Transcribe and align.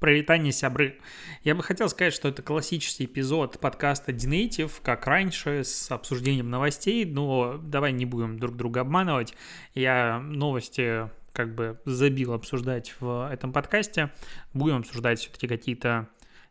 Пролетание 0.00 0.52
сябры. 0.52 1.00
Я 1.42 1.56
бы 1.56 1.62
хотел 1.64 1.88
сказать, 1.88 2.14
что 2.14 2.28
это 2.28 2.40
классический 2.40 3.06
эпизод 3.06 3.58
подкаста 3.58 4.12
Dinative, 4.12 4.70
как 4.80 5.06
раньше, 5.08 5.64
с 5.64 5.90
обсуждением 5.90 6.50
новостей, 6.50 7.04
но 7.04 7.58
давай 7.60 7.90
не 7.90 8.06
будем 8.06 8.38
друг 8.38 8.56
друга 8.56 8.82
обманывать. 8.82 9.34
Я 9.74 10.20
новости 10.20 11.10
как 11.32 11.54
бы 11.56 11.80
забил 11.84 12.32
обсуждать 12.32 12.94
в 13.00 13.28
этом 13.32 13.52
подкасте. 13.52 14.10
Будем 14.54 14.76
обсуждать 14.76 15.18
все-таки 15.18 15.48
какие-то 15.48 16.08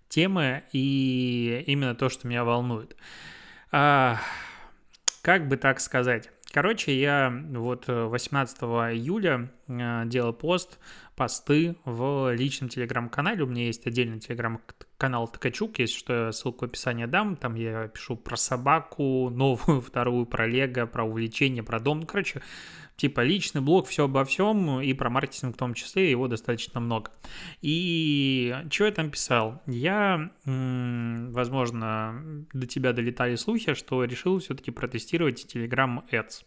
темы 0.09 0.63
и 0.73 1.63
именно 1.67 1.95
то, 1.95 2.09
что 2.09 2.27
меня 2.27 2.43
волнует. 2.43 2.97
А, 3.71 4.19
как 5.21 5.47
бы 5.47 5.55
так 5.55 5.79
сказать? 5.79 6.31
Короче, 6.51 6.99
я 6.99 7.31
вот 7.51 7.85
18 7.87 8.57
июля 8.57 9.51
э, 9.67 10.03
делал 10.05 10.33
пост 10.33 10.79
посты 11.17 11.75
в 11.83 12.31
личном 12.33 12.69
телеграм-канале. 12.69 13.43
У 13.43 13.47
меня 13.47 13.65
есть 13.65 13.87
отдельный 13.87 14.19
телеграм-канал 14.19 15.27
Ткачук, 15.27 15.79
если 15.79 15.97
что, 15.97 16.31
ссылку 16.31 16.65
в 16.65 16.69
описании 16.69 17.05
дам. 17.05 17.35
Там 17.35 17.55
я 17.55 17.87
пишу 17.87 18.15
про 18.15 18.37
собаку, 18.37 19.29
новую, 19.31 19.81
вторую, 19.85 20.27
про 20.27 20.45
лего, 20.47 20.85
про 20.85 21.03
увлечение, 21.03 21.63
про 21.63 21.79
дом. 21.79 22.01
Ну, 22.01 22.05
короче, 22.05 22.41
типа 22.97 23.21
личный 23.21 23.61
блог, 23.61 23.87
все 23.87 24.05
обо 24.05 24.25
всем, 24.25 24.81
и 24.81 24.93
про 24.93 25.09
маркетинг 25.09 25.55
в 25.55 25.57
том 25.57 25.73
числе, 25.73 26.11
его 26.11 26.27
достаточно 26.27 26.79
много. 26.79 27.11
И 27.61 28.55
что 28.71 28.85
я 28.85 28.91
там 28.91 29.11
писал? 29.11 29.61
Я, 29.67 30.31
возможно, 30.45 32.45
до 32.53 32.65
тебя 32.65 32.93
долетали 32.93 33.35
слухи, 33.35 33.75
что 33.75 34.03
решил 34.03 34.39
все-таки 34.39 34.71
протестировать 34.71 35.45
Telegram 35.45 36.03
Ads. 36.11 36.43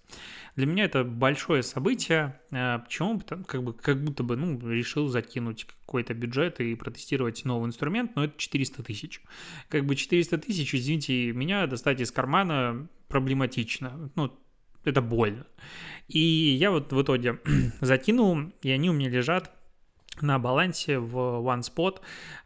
Для 0.56 0.66
меня 0.66 0.84
это 0.84 1.04
большое 1.04 1.62
событие. 1.62 2.40
Э, 2.50 2.80
почему? 2.80 3.20
Потому, 3.20 3.44
как, 3.44 3.62
бы, 3.62 3.72
как 3.72 4.02
будто 4.02 4.24
бы 4.24 4.36
ну, 4.36 4.58
решил 4.68 5.06
закинуть 5.06 5.64
какой-то 5.64 6.12
бюджет 6.14 6.60
и 6.60 6.74
протестировать 6.74 7.44
новый 7.44 7.68
инструмент, 7.68 8.16
но 8.16 8.24
это 8.24 8.34
400 8.36 8.82
тысяч. 8.82 9.22
Как 9.68 9.86
бы 9.86 9.94
400 9.94 10.38
тысяч, 10.38 10.74
извините, 10.74 11.32
меня 11.32 11.68
достать 11.68 12.00
из 12.00 12.10
кармана 12.10 12.88
проблематично. 13.08 14.10
Ну, 14.16 14.36
это 14.84 15.00
больно. 15.02 15.46
И 16.08 16.18
я 16.18 16.70
вот 16.70 16.92
в 16.92 17.02
итоге 17.02 17.40
закинул, 17.80 18.38
и 18.62 18.70
они 18.70 18.90
у 18.90 18.92
меня 18.92 19.08
лежат 19.08 19.52
на 20.20 20.38
балансе 20.38 20.98
в 20.98 21.16
OneSpot. 21.16 22.00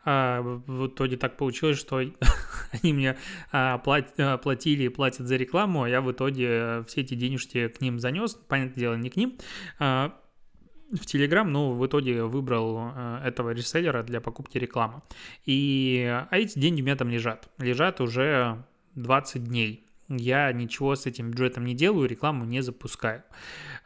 А, 0.04 0.42
в 0.42 0.86
итоге 0.88 1.16
так 1.16 1.36
получилось, 1.36 1.78
что 1.78 1.96
они 2.82 2.92
мне 2.92 3.16
а, 3.52 3.80
а, 3.84 4.38
платили 4.38 4.84
и 4.84 4.88
платят 4.88 5.26
за 5.26 5.36
рекламу, 5.36 5.82
а 5.82 5.88
я 5.88 6.00
в 6.00 6.10
итоге 6.12 6.84
все 6.86 7.00
эти 7.00 7.14
денежки 7.14 7.68
к 7.68 7.80
ним 7.80 7.98
занес. 7.98 8.34
Понятное 8.34 8.80
дело, 8.80 8.94
не 8.94 9.10
к 9.10 9.16
ним 9.16 9.38
в 9.78 11.06
Telegram, 11.06 11.44
но 11.44 11.72
в 11.72 11.84
итоге 11.86 12.22
выбрал 12.22 12.92
этого 13.24 13.50
реселлера 13.50 14.02
для 14.04 14.20
покупки 14.20 14.58
рекламы. 14.58 15.02
И 15.44 16.06
а 16.30 16.36
эти 16.36 16.58
деньги 16.58 16.82
у 16.82 16.84
меня 16.84 16.94
там 16.94 17.08
лежат. 17.08 17.48
Лежат 17.58 18.00
уже 18.00 18.64
20 18.94 19.44
дней 19.44 19.83
я 20.08 20.52
ничего 20.52 20.94
с 20.96 21.06
этим 21.06 21.30
бюджетом 21.30 21.64
не 21.64 21.74
делаю, 21.74 22.08
рекламу 22.08 22.44
не 22.44 22.60
запускаю. 22.60 23.22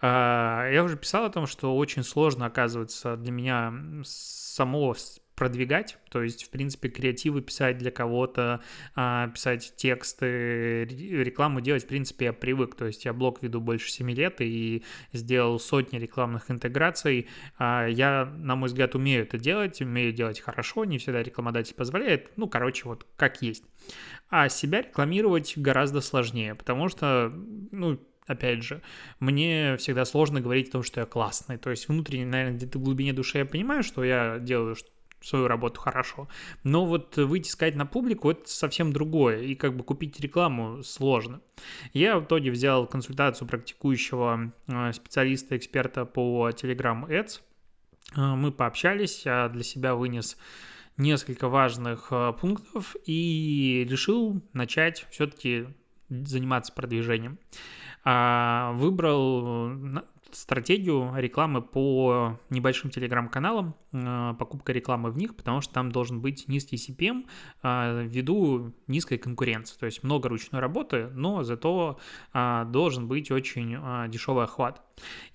А, 0.01 0.69
я 0.71 0.83
уже 0.85 0.97
писал 0.97 1.25
о 1.25 1.31
том, 1.31 1.47
что 1.47 1.77
очень 1.77 2.03
сложно, 2.03 2.47
оказывается, 2.47 3.17
для 3.17 3.33
меня 3.33 3.73
само 4.05 4.95
продвигать, 5.39 5.99
то 6.11 6.21
есть, 6.21 6.45
в 6.45 6.51
принципе, 6.51 6.89
креативы 6.89 7.43
писать 7.43 7.79
для 7.79 7.93
кого-то, 7.93 8.61
а, 8.97 9.29
писать 9.29 9.73
тексты, 9.77 10.85
рекламу 10.85 11.61
делать, 11.61 11.85
в 11.85 11.87
принципе, 11.87 12.25
я 12.27 12.33
привык, 12.33 12.75
то 12.75 12.87
есть 12.87 13.05
я 13.05 13.13
блог 13.13 13.41
веду 13.41 13.61
больше 13.61 13.89
7 13.89 14.11
лет 14.11 14.41
и 14.41 14.83
сделал 15.13 15.61
сотни 15.61 15.97
рекламных 15.99 16.51
интеграций, 16.51 17.29
а, 17.57 17.87
я, 17.87 18.25
на 18.25 18.57
мой 18.57 18.67
взгляд, 18.67 18.97
умею 18.97 19.23
это 19.23 19.39
делать, 19.39 19.81
умею 19.81 20.13
делать 20.13 20.41
хорошо, 20.41 20.85
не 20.85 20.99
всегда 20.99 21.23
рекламодатель 21.23 21.77
позволяет, 21.77 22.33
ну, 22.37 22.49
короче, 22.49 22.89
вот 22.89 23.07
как 23.17 23.41
есть. 23.41 23.63
А 24.31 24.49
себя 24.49 24.83
рекламировать 24.83 25.57
гораздо 25.57 26.01
сложнее, 26.01 26.57
потому 26.57 26.89
что, 26.89 27.33
ну, 27.71 28.01
опять 28.27 28.65
же, 28.65 28.83
мне 29.21 29.77
всегда 29.77 30.05
сложно 30.05 30.41
говорить 30.41 30.71
о 30.71 30.73
том, 30.73 30.83
что 30.83 30.99
я 31.01 31.07
классный. 31.07 31.59
То 31.59 31.71
есть 31.71 31.89
внутренне, 31.89 32.27
наверное, 32.27 32.57
где-то 32.57 32.79
в 32.79 32.83
глубине 32.83 33.13
души 33.13 33.39
я 33.39 33.47
понимаю, 33.47 33.85
что 33.85 34.03
я 34.03 34.39
делаю 34.41 34.77
свою 35.21 35.49
работу 35.49 35.81
хорошо. 35.81 36.29
Но 36.65 36.87
вот 36.87 37.17
выйти 37.17 37.49
сказать 37.49 37.75
на 37.77 37.87
публику 37.87 38.31
это 38.31 38.49
совсем 38.49 38.93
другое. 38.93 39.43
И 39.43 39.55
как 39.55 39.77
бы 39.77 39.85
купить 39.85 40.21
рекламу 40.21 40.83
сложно. 40.83 41.41
Я 41.93 42.19
в 42.19 42.25
итоге 42.25 42.51
взял 42.51 42.87
консультацию 42.87 43.49
практикующего 43.49 44.53
э, 44.67 44.93
специалиста, 44.93 45.57
эксперта 45.57 46.05
по 46.05 46.51
Telegram 46.51 47.09
Ads. 47.09 47.41
Э, 48.17 48.35
мы 48.35 48.53
пообщались, 48.53 49.25
я 49.27 49.49
для 49.49 49.63
себя 49.63 49.95
вынес 49.95 50.37
несколько 50.97 51.49
важных 51.49 52.09
э, 52.11 52.33
пунктов 52.41 52.97
и 53.05 53.87
решил 53.89 54.43
начать 54.53 55.07
все-таки 55.11 55.67
заниматься 56.09 56.73
продвижением. 56.73 57.39
А, 58.05 58.73
выбрал 58.73 59.69
стратегию 60.33 61.13
рекламы 61.17 61.63
по 61.63 62.39
небольшим 62.51 62.91
телеграм-каналам, 62.91 63.75
э, 63.93 64.35
покупка 64.39 64.73
рекламы 64.73 65.11
в 65.11 65.17
них, 65.17 65.37
потому 65.37 65.61
что 65.61 65.75
там 65.75 65.91
должен 65.91 66.21
быть 66.21 66.49
низкий 66.49 66.77
CPM 66.77 67.27
э, 67.63 68.05
ввиду 68.07 68.73
низкой 68.87 69.19
конкуренции. 69.19 69.79
То 69.79 69.87
есть 69.87 70.03
много 70.03 70.29
ручной 70.29 70.61
работы, 70.61 71.09
но 71.15 71.43
зато 71.43 71.99
должен 72.33 73.09
быть 73.09 73.31
очень 73.31 74.11
дешевый 74.11 74.45
охват. 74.45 74.83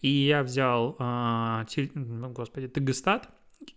И 0.01 0.09
я 0.09 0.43
взял, 0.43 0.95
ну, 0.99 2.29
господи, 2.29 2.67
Тегестат, 2.67 3.29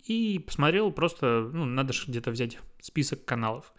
и 0.05 0.43
посмотрел 0.45 0.91
просто, 0.93 1.49
ну, 1.53 1.65
надо 1.65 1.93
же 1.93 2.05
где-то 2.09 2.31
взять 2.31 2.59
список 2.81 3.25
каналов. 3.25 3.73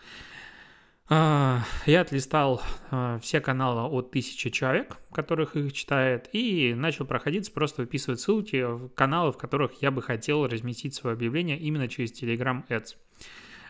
А, 1.09 1.61
я 1.85 2.01
отлистал 2.01 2.61
а, 2.91 3.17
все 3.19 3.39
каналы 3.39 3.83
от 3.83 4.11
тысячи 4.11 4.49
человек, 4.49 4.97
которых 5.13 5.55
их 5.55 5.71
читает, 5.71 6.29
и 6.33 6.73
начал 6.75 7.05
проходиться, 7.05 7.51
просто 7.51 7.83
выписывать 7.83 8.19
ссылки 8.19 8.61
в 8.63 8.89
каналы, 8.89 9.31
в 9.31 9.37
которых 9.37 9.81
я 9.81 9.89
бы 9.89 10.01
хотел 10.01 10.45
разместить 10.45 10.95
свое 10.95 11.13
объявление 11.13 11.57
именно 11.57 11.87
через 11.87 12.11
Telegram 12.11 12.67
Ads. 12.67 12.97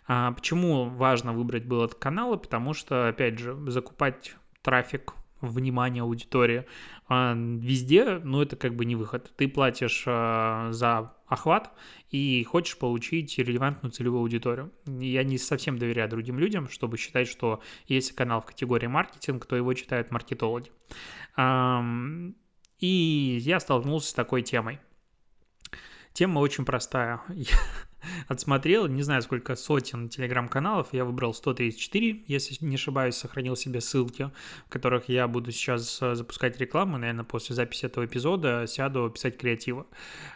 А 0.07 0.31
почему 0.31 0.85
важно 0.89 1.33
выбрать 1.33 1.65
было 1.65 1.85
этот 1.85 1.99
канал? 1.99 2.37
Потому 2.39 2.73
что, 2.73 3.07
опять 3.09 3.37
же, 3.37 3.55
закупать 3.69 4.35
трафик 4.63 5.13
внимание 5.41 6.01
аудитории 6.01 6.65
везде, 7.09 8.19
ну, 8.23 8.41
это 8.41 8.55
как 8.55 8.75
бы 8.75 8.85
не 8.85 8.95
выход. 8.95 9.31
Ты 9.35 9.47
платишь 9.47 10.05
за 10.05 11.13
охват 11.27 11.71
и 12.09 12.43
хочешь 12.43 12.77
получить 12.77 13.37
релевантную 13.37 13.91
целевую 13.91 14.21
аудиторию. 14.21 14.73
Я 14.85 15.23
не 15.23 15.37
совсем 15.37 15.77
доверяю 15.77 16.09
другим 16.09 16.39
людям, 16.39 16.69
чтобы 16.69 16.97
считать, 16.97 17.27
что 17.27 17.61
если 17.87 18.13
канал 18.13 18.41
в 18.41 18.45
категории 18.45 18.87
маркетинг, 18.87 19.45
то 19.45 19.55
его 19.55 19.73
читают 19.73 20.11
маркетологи. 20.11 20.71
И 22.79 23.37
я 23.41 23.59
столкнулся 23.59 24.09
с 24.09 24.13
такой 24.13 24.41
темой. 24.41 24.79
Тема 26.13 26.39
очень 26.39 26.65
простая. 26.65 27.21
отсмотрел, 28.27 28.87
не 28.87 29.01
знаю, 29.03 29.21
сколько 29.21 29.55
сотен 29.55 30.09
телеграм-каналов, 30.09 30.89
я 30.91 31.05
выбрал 31.05 31.33
134, 31.33 32.23
если 32.27 32.65
не 32.65 32.75
ошибаюсь, 32.75 33.15
сохранил 33.15 33.55
себе 33.55 33.81
ссылки, 33.81 34.31
в 34.65 34.69
которых 34.69 35.09
я 35.09 35.27
буду 35.27 35.51
сейчас 35.51 35.99
э, 36.01 36.15
запускать 36.15 36.59
рекламу, 36.59 36.97
наверное, 36.97 37.25
после 37.25 37.55
записи 37.55 37.85
этого 37.85 38.05
эпизода 38.05 38.65
сяду 38.67 39.09
писать 39.09 39.37
креативы. 39.37 39.85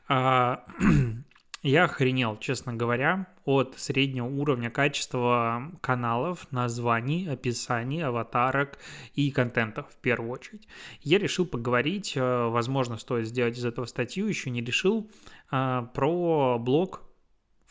А, 0.08 0.66
я 1.64 1.84
охренел, 1.86 2.38
честно 2.38 2.74
говоря, 2.74 3.28
от 3.46 3.76
среднего 3.78 4.26
уровня 4.26 4.70
качества 4.70 5.72
каналов, 5.82 6.48
названий, 6.52 7.28
описаний, 7.30 8.04
аватарок 8.04 8.78
и 9.16 9.32
контента 9.32 9.84
в 9.84 9.96
первую 9.98 10.32
очередь. 10.32 10.68
Я 11.02 11.20
решил 11.20 11.46
поговорить, 11.46 12.14
э, 12.16 12.48
возможно, 12.48 12.98
стоит 12.98 13.28
сделать 13.28 13.58
из 13.58 13.66
этого 13.66 13.86
статью, 13.86 14.28
еще 14.28 14.50
не 14.50 14.62
решил, 14.62 15.10
э, 15.52 15.86
про 15.94 16.58
блог 16.60 17.04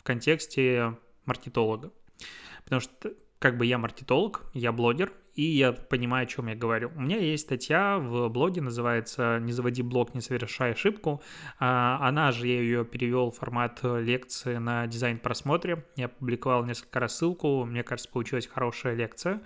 в 0.01 0.03
контексте 0.03 0.97
маркетолога. 1.25 1.91
Потому 2.63 2.81
что 2.81 3.13
как 3.37 3.57
бы 3.57 3.67
я 3.67 3.77
маркетолог, 3.77 4.49
я 4.55 4.71
блогер, 4.71 5.13
и 5.35 5.43
я 5.43 5.71
понимаю, 5.71 6.23
о 6.23 6.27
чем 6.27 6.47
я 6.47 6.55
говорю. 6.55 6.91
У 6.95 7.01
меня 7.01 7.17
есть 7.17 7.43
статья 7.43 7.97
в 7.97 8.27
блоге, 8.29 8.61
называется 8.61 9.39
«Не 9.39 9.53
заводи 9.53 9.81
блог, 9.81 10.13
не 10.13 10.21
совершай 10.21 10.71
ошибку». 10.71 11.21
А, 11.59 11.99
она 12.01 12.31
же, 12.31 12.47
я 12.47 12.59
ее 12.61 12.85
перевел 12.85 13.31
в 13.31 13.37
формат 13.37 13.79
лекции 13.83 14.57
на 14.57 14.87
дизайн-просмотре. 14.87 15.85
Я 15.95 16.09
публиковал 16.09 16.65
несколько 16.65 16.99
раз 16.99 17.17
ссылку, 17.17 17.63
мне 17.65 17.83
кажется, 17.83 18.11
получилась 18.11 18.47
хорошая 18.47 18.95
лекция, 18.95 19.41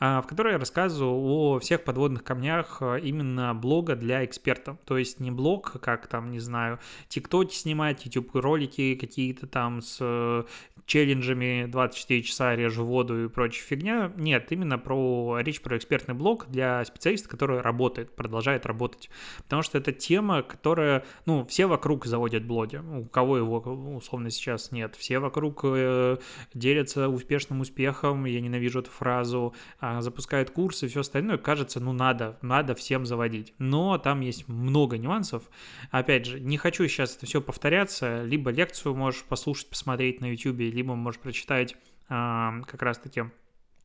а, 0.00 0.22
в 0.22 0.26
которой 0.26 0.54
я 0.54 0.58
рассказываю 0.58 1.20
о 1.20 1.58
всех 1.58 1.84
подводных 1.84 2.24
камнях 2.24 2.78
а, 2.80 2.96
именно 2.96 3.54
блога 3.54 3.94
для 3.94 4.24
экспертов. 4.24 4.78
То 4.84 4.96
есть 4.96 5.20
не 5.20 5.30
блог, 5.30 5.80
как 5.80 6.06
там, 6.06 6.30
не 6.30 6.40
знаю, 6.40 6.78
тиктоки 7.08 7.54
снимать, 7.54 8.04
YouTube-ролики 8.06 8.94
какие-то 8.94 9.46
там 9.46 9.82
с 9.82 10.46
челленджами 10.86 11.66
24 11.66 12.22
часа 12.22 12.54
режу 12.54 12.84
воду 12.84 13.24
и 13.24 13.28
прочая 13.28 13.66
фигня. 13.66 14.12
Нет, 14.16 14.52
именно 14.52 14.78
про 14.78 15.25
речь 15.40 15.60
про 15.60 15.76
экспертный 15.76 16.14
блог 16.14 16.46
для 16.48 16.84
специалиста, 16.84 17.28
который 17.28 17.60
работает, 17.60 18.14
продолжает 18.14 18.66
работать. 18.66 19.10
Потому 19.38 19.62
что 19.62 19.78
это 19.78 19.92
тема, 19.92 20.42
которая, 20.42 21.04
ну, 21.26 21.44
все 21.46 21.66
вокруг 21.66 22.06
заводят 22.06 22.44
блоги, 22.44 22.76
у 22.76 23.04
кого 23.06 23.36
его, 23.38 23.58
условно, 23.96 24.30
сейчас 24.30 24.72
нет. 24.72 24.94
Все 24.96 25.18
вокруг 25.18 25.60
э, 25.64 26.16
делятся 26.54 27.08
успешным 27.08 27.60
успехом, 27.60 28.24
я 28.24 28.40
ненавижу 28.40 28.80
эту 28.80 28.90
фразу, 28.90 29.54
э, 29.80 30.00
запускают 30.00 30.50
курсы, 30.50 30.88
все 30.88 31.00
остальное. 31.00 31.38
Кажется, 31.38 31.80
ну, 31.80 31.92
надо, 31.92 32.38
надо 32.42 32.74
всем 32.74 33.06
заводить. 33.06 33.54
Но 33.58 33.98
там 33.98 34.20
есть 34.20 34.48
много 34.48 34.98
нюансов. 34.98 35.44
Опять 35.90 36.26
же, 36.26 36.40
не 36.40 36.56
хочу 36.56 36.86
сейчас 36.88 37.16
это 37.16 37.26
все 37.26 37.40
повторяться, 37.40 38.22
либо 38.22 38.50
лекцию 38.50 38.94
можешь 38.94 39.24
послушать, 39.24 39.68
посмотреть 39.68 40.20
на 40.20 40.26
YouTube, 40.26 40.58
либо 40.58 40.94
можешь 40.94 41.20
прочитать 41.20 41.74
э, 41.74 41.76
как 42.08 42.82
раз-таки 42.82 43.24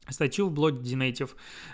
статью 0.10 0.48
в 0.48 0.52
блоге 0.52 0.80
Dnative. 0.82 1.32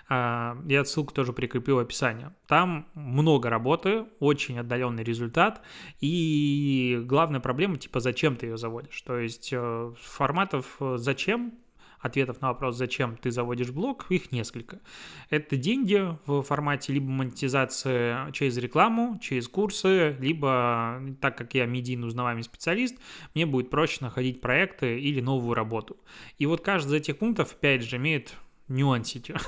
А, 0.09 0.57
я 0.65 0.83
ссылку 0.85 1.13
тоже 1.13 1.33
прикрепил 1.33 1.77
в 1.77 1.79
описании. 1.79 2.27
Там 2.47 2.88
много 2.94 3.50
работы, 3.50 4.06
очень 4.19 4.59
отдаленный 4.59 5.03
результат, 5.03 5.62
и 6.00 7.01
главная 7.06 7.39
проблема, 7.39 7.77
типа, 7.77 8.00
зачем 8.00 8.35
ты 8.35 8.47
ее 8.47 8.57
заводишь? 8.57 9.01
То 9.01 9.18
есть 9.18 9.50
э, 9.51 9.94
форматов 10.00 10.77
э, 10.79 10.97
«зачем» 10.97 11.53
ответов 11.99 12.41
на 12.41 12.49
вопрос, 12.49 12.75
зачем 12.75 13.17
ты 13.17 13.31
заводишь 13.31 13.71
блог, 13.71 14.05
их 14.09 14.31
несколько. 14.31 14.79
Это 15.29 15.57
деньги 15.57 16.17
в 16.25 16.41
формате 16.44 16.94
либо 16.94 17.09
монетизации 17.09 18.31
через 18.31 18.57
рекламу, 18.57 19.19
через 19.21 19.47
курсы, 19.47 20.15
либо, 20.19 21.01
так 21.21 21.38
как 21.38 21.53
я 21.53 21.65
медийно 21.65 22.07
узнаваемый 22.07 22.44
специалист, 22.44 22.95
мне 23.33 23.45
будет 23.45 23.69
проще 23.69 23.97
находить 24.01 24.41
проекты 24.41 24.99
или 24.99 25.21
новую 25.21 25.53
работу. 25.53 25.97
И 26.38 26.45
вот 26.45 26.61
каждый 26.61 26.89
из 26.89 26.94
этих 27.01 27.17
пунктов, 27.17 27.53
опять 27.53 27.83
же, 27.83 27.97
имеет 27.97 28.33
нюансики. 28.67 29.35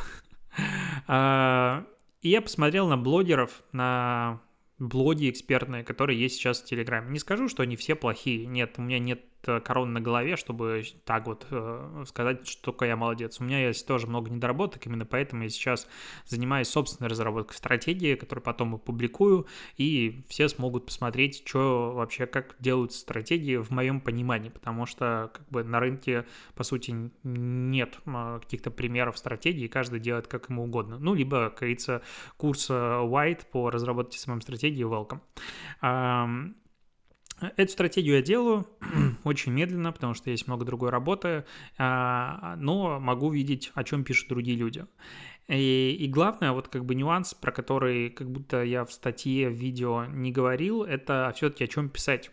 А, 1.08 1.86
и 2.22 2.30
я 2.30 2.42
посмотрел 2.42 2.88
на 2.88 2.98
блогеров, 2.98 3.64
на 3.72 4.42
блоги 4.78 5.30
экспертные, 5.30 5.84
которые 5.84 6.20
есть 6.20 6.36
сейчас 6.36 6.62
в 6.62 6.66
Телеграме. 6.66 7.12
Не 7.12 7.20
скажу, 7.20 7.48
что 7.48 7.64
они 7.64 7.76
все 7.76 7.96
плохие. 7.96 8.46
Нет, 8.46 8.76
у 8.78 8.82
меня 8.82 9.00
нет 9.00 9.22
корона 9.42 9.92
на 9.94 10.02
голове, 10.02 10.36
чтобы 10.36 10.84
так 11.06 11.26
вот 11.28 11.48
э, 11.50 12.04
сказать, 12.08 12.48
что 12.48 12.76
я 12.86 12.96
молодец. 12.96 13.40
У 13.40 13.44
меня 13.44 13.68
есть 13.68 13.88
тоже 13.88 14.08
много 14.08 14.30
недоработок, 14.30 14.86
именно 14.86 15.06
поэтому 15.06 15.44
я 15.44 15.50
сейчас 15.50 15.88
занимаюсь 16.26 16.68
собственной 16.68 17.10
разработкой 17.10 17.58
стратегии, 17.58 18.16
которую 18.16 18.44
потом 18.44 18.76
опубликую, 18.76 19.48
и 19.78 20.24
все 20.28 20.50
смогут 20.50 20.86
посмотреть, 20.86 21.44
что 21.46 21.92
вообще, 21.94 22.26
как 22.26 22.56
делаются 22.60 23.00
стратегии 23.00 23.58
в 23.58 23.72
моем 23.72 24.02
понимании, 24.02 24.50
потому 24.50 24.86
что 24.86 25.32
как 25.34 25.48
бы 25.50 25.64
на 25.64 25.80
рынке, 25.80 26.26
по 26.56 26.64
сути, 26.64 27.12
нет 27.24 28.00
каких-то 28.04 28.72
примеров 28.72 29.18
стратегии, 29.18 29.68
каждый 29.68 30.00
делает 30.00 30.28
как 30.28 30.50
ему 30.50 30.64
угодно. 30.64 30.98
Ну, 31.00 31.14
либо, 31.14 31.50
как 31.50 31.60
говорится, 31.60 32.02
курс 32.38 32.70
White 32.70 33.48
по 33.52 33.70
разработке 33.70 34.20
самой 34.20 34.42
стратегии 34.42 34.86
welcome. 34.86 35.22
Эту 37.56 37.72
стратегию 37.72 38.16
я 38.16 38.22
делаю 38.22 38.68
очень 39.24 39.52
медленно, 39.52 39.92
потому 39.92 40.14
что 40.14 40.30
есть 40.30 40.48
много 40.48 40.66
другой 40.66 40.90
работы, 40.90 41.46
а, 41.78 42.56
но 42.58 43.00
могу 43.00 43.30
видеть, 43.32 43.72
о 43.76 43.84
чем 43.84 44.04
пишут 44.04 44.30
другие 44.30 44.58
люди. 44.58 44.86
И, 45.48 45.98
и 46.00 46.08
главное, 46.08 46.52
вот 46.52 46.68
как 46.68 46.86
бы 46.86 46.94
нюанс, 46.94 47.34
про 47.34 47.52
который 47.52 48.12
как 48.12 48.30
будто 48.30 48.64
я 48.64 48.86
в 48.86 48.92
статье, 48.92 49.50
в 49.50 49.54
видео 49.54 50.06
не 50.06 50.32
говорил, 50.32 50.84
это 50.84 51.34
все-таки 51.36 51.64
о 51.64 51.68
чем 51.68 51.90
писать. 51.90 52.30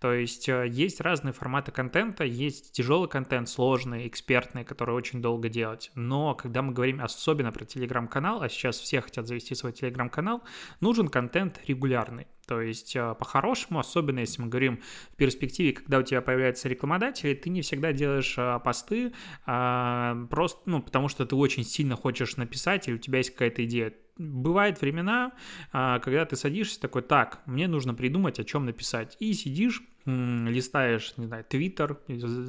То 0.00 0.12
есть 0.12 0.48
э, 0.48 0.66
есть 0.68 1.00
разные 1.00 1.32
форматы 1.32 1.72
контента, 1.72 2.24
есть 2.24 2.72
тяжелый 2.72 3.08
контент, 3.08 3.48
сложный, 3.48 4.06
экспертный, 4.06 4.64
который 4.64 4.94
очень 4.94 5.20
долго 5.22 5.48
делать. 5.48 5.90
Но 5.94 6.34
когда 6.34 6.62
мы 6.62 6.72
говорим 6.72 7.00
особенно 7.00 7.52
про 7.52 7.64
телеграм-канал, 7.64 8.42
а 8.42 8.48
сейчас 8.48 8.78
все 8.78 9.00
хотят 9.00 9.26
завести 9.26 9.54
свой 9.54 9.72
телеграм-канал, 9.72 10.42
нужен 10.80 11.08
контент 11.08 11.60
регулярный. 11.66 12.26
То 12.50 12.60
есть, 12.60 12.96
э, 12.96 13.14
по-хорошему, 13.16 13.78
особенно 13.78 14.18
если 14.18 14.42
мы 14.42 14.48
говорим 14.48 14.80
в 15.12 15.16
перспективе, 15.16 15.72
когда 15.72 15.98
у 15.98 16.02
тебя 16.02 16.20
появляются 16.20 16.68
рекламодатели, 16.68 17.32
ты 17.34 17.48
не 17.48 17.62
всегда 17.62 17.92
делаешь 17.92 18.34
э, 18.36 18.58
посты 18.64 19.12
а, 19.46 20.26
просто, 20.28 20.60
ну, 20.66 20.82
потому 20.82 21.06
что 21.06 21.24
ты 21.24 21.36
очень 21.36 21.62
сильно 21.62 21.94
хочешь 21.94 22.36
написать, 22.36 22.88
или 22.88 22.96
у 22.96 22.98
тебя 22.98 23.18
есть 23.18 23.30
какая-то 23.30 23.64
идея 23.64 23.92
бывают 24.20 24.80
времена, 24.80 25.32
а, 25.72 25.98
когда 25.98 26.24
ты 26.24 26.36
садишься 26.36 26.80
такой, 26.80 27.02
так, 27.02 27.40
мне 27.46 27.66
нужно 27.66 27.94
придумать, 27.94 28.38
о 28.38 28.44
чем 28.44 28.66
написать. 28.66 29.16
И 29.18 29.32
сидишь, 29.32 29.82
листаешь, 30.04 31.14
не 31.16 31.26
знаю, 31.26 31.44
Твиттер, 31.44 31.98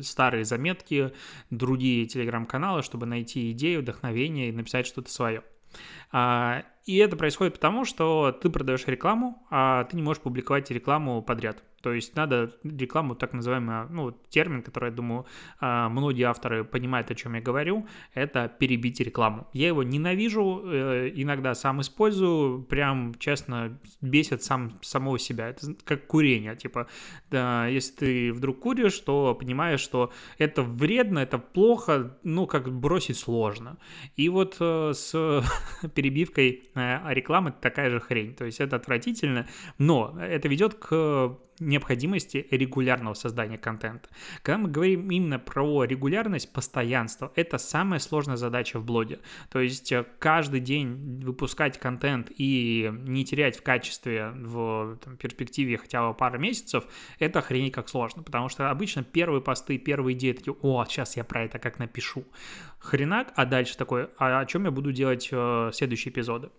старые 0.01 0.45
заметки, 0.45 1.11
другие 1.49 2.05
телеграм-каналы, 2.05 2.83
чтобы 2.83 3.05
найти 3.05 3.51
идею, 3.51 3.81
вдохновение 3.81 4.49
и 4.49 4.51
написать 4.51 4.85
что-то 4.85 5.11
свое. 5.11 5.43
А, 6.11 6.63
и 6.85 6.97
это 6.97 7.15
происходит 7.15 7.53
потому, 7.53 7.85
что 7.85 8.31
ты 8.31 8.49
продаешь 8.49 8.85
рекламу, 8.87 9.45
а 9.49 9.85
ты 9.85 9.95
не 9.95 10.03
можешь 10.03 10.21
публиковать 10.21 10.69
рекламу 10.71 11.21
подряд. 11.21 11.63
То 11.81 11.93
есть 11.93 12.15
надо 12.15 12.51
рекламу, 12.63 13.15
так 13.15 13.33
называемый, 13.33 13.87
ну, 13.89 14.11
термин, 14.29 14.61
который, 14.61 14.89
я 14.89 14.95
думаю, 14.95 15.25
а, 15.59 15.89
многие 15.89 16.23
авторы 16.23 16.63
понимают, 16.63 17.11
о 17.11 17.15
чем 17.15 17.35
я 17.35 17.41
говорю, 17.41 17.87
это 18.13 18.47
перебить 18.47 18.99
рекламу. 18.99 19.47
Я 19.53 19.67
его 19.67 19.83
ненавижу, 19.83 20.61
э, 20.65 21.11
иногда 21.15 21.53
сам 21.55 21.81
использую, 21.81 22.63
прям, 22.63 23.13
честно, 23.15 23.79
бесит 24.01 24.43
сам 24.43 24.79
самого 24.81 25.19
себя. 25.19 25.49
Это 25.49 25.75
как 25.83 26.07
курение, 26.07 26.55
типа, 26.55 26.87
да, 27.29 27.67
если 27.67 27.95
ты 27.95 28.33
вдруг 28.33 28.59
куришь, 28.59 28.99
то 28.99 29.35
понимаешь, 29.35 29.79
что 29.79 30.11
это 30.37 30.61
вредно, 30.63 31.19
это 31.19 31.37
плохо, 31.37 32.17
ну, 32.23 32.47
как 32.47 32.71
бросить 32.71 33.17
сложно. 33.17 33.77
И 34.15 34.29
вот 34.29 34.57
э, 34.59 34.93
с 34.93 35.43
перебивкой 35.95 36.69
э, 36.75 37.13
рекламы 37.13 37.53
такая 37.59 37.89
же 37.89 37.99
хрень, 37.99 38.35
то 38.35 38.45
есть 38.45 38.59
это 38.59 38.75
отвратительно, 38.75 39.47
но 39.77 40.17
это 40.19 40.47
ведет 40.47 40.75
к 40.75 41.37
необходимости 41.59 42.47
регулярного 42.51 43.13
создания 43.13 43.57
контента. 43.57 44.09
Когда 44.41 44.57
мы 44.57 44.69
говорим 44.69 45.11
именно 45.11 45.39
про 45.39 45.83
регулярность, 45.83 46.51
постоянство, 46.51 47.31
это 47.35 47.57
самая 47.57 47.99
сложная 47.99 48.37
задача 48.37 48.79
в 48.79 48.85
блоге. 48.85 49.19
То 49.49 49.59
есть 49.59 49.91
э, 49.91 50.05
каждый 50.19 50.59
день 50.59 51.21
выпускать 51.23 51.79
контент 51.79 52.31
и 52.35 52.91
не 52.91 53.25
терять 53.25 53.57
в 53.57 53.63
качестве 53.63 54.31
в 54.35 54.97
там, 55.03 55.17
перспективе 55.17 55.77
хотя 55.77 56.07
бы 56.07 56.13
пару 56.13 56.39
месяцев, 56.39 56.85
это 57.19 57.39
охренеть 57.39 57.73
как 57.73 57.89
сложно, 57.89 58.23
потому 58.23 58.49
что 58.49 58.69
обычно 58.69 59.03
первые 59.03 59.41
посты, 59.41 59.77
первые 59.77 60.17
идеи 60.17 60.33
такие, 60.33 60.55
о, 60.61 60.85
сейчас 60.85 61.17
я 61.17 61.23
про 61.23 61.43
это 61.43 61.59
как 61.59 61.79
напишу. 61.79 62.25
Хренак, 62.79 63.31
а 63.35 63.45
дальше 63.45 63.77
такой, 63.77 64.09
а 64.17 64.39
о 64.39 64.45
чем 64.45 64.65
я 64.65 64.71
буду 64.71 64.91
делать 64.91 65.29
э, 65.31 65.71
следующие 65.73 66.11
эпизоды? 66.11 66.49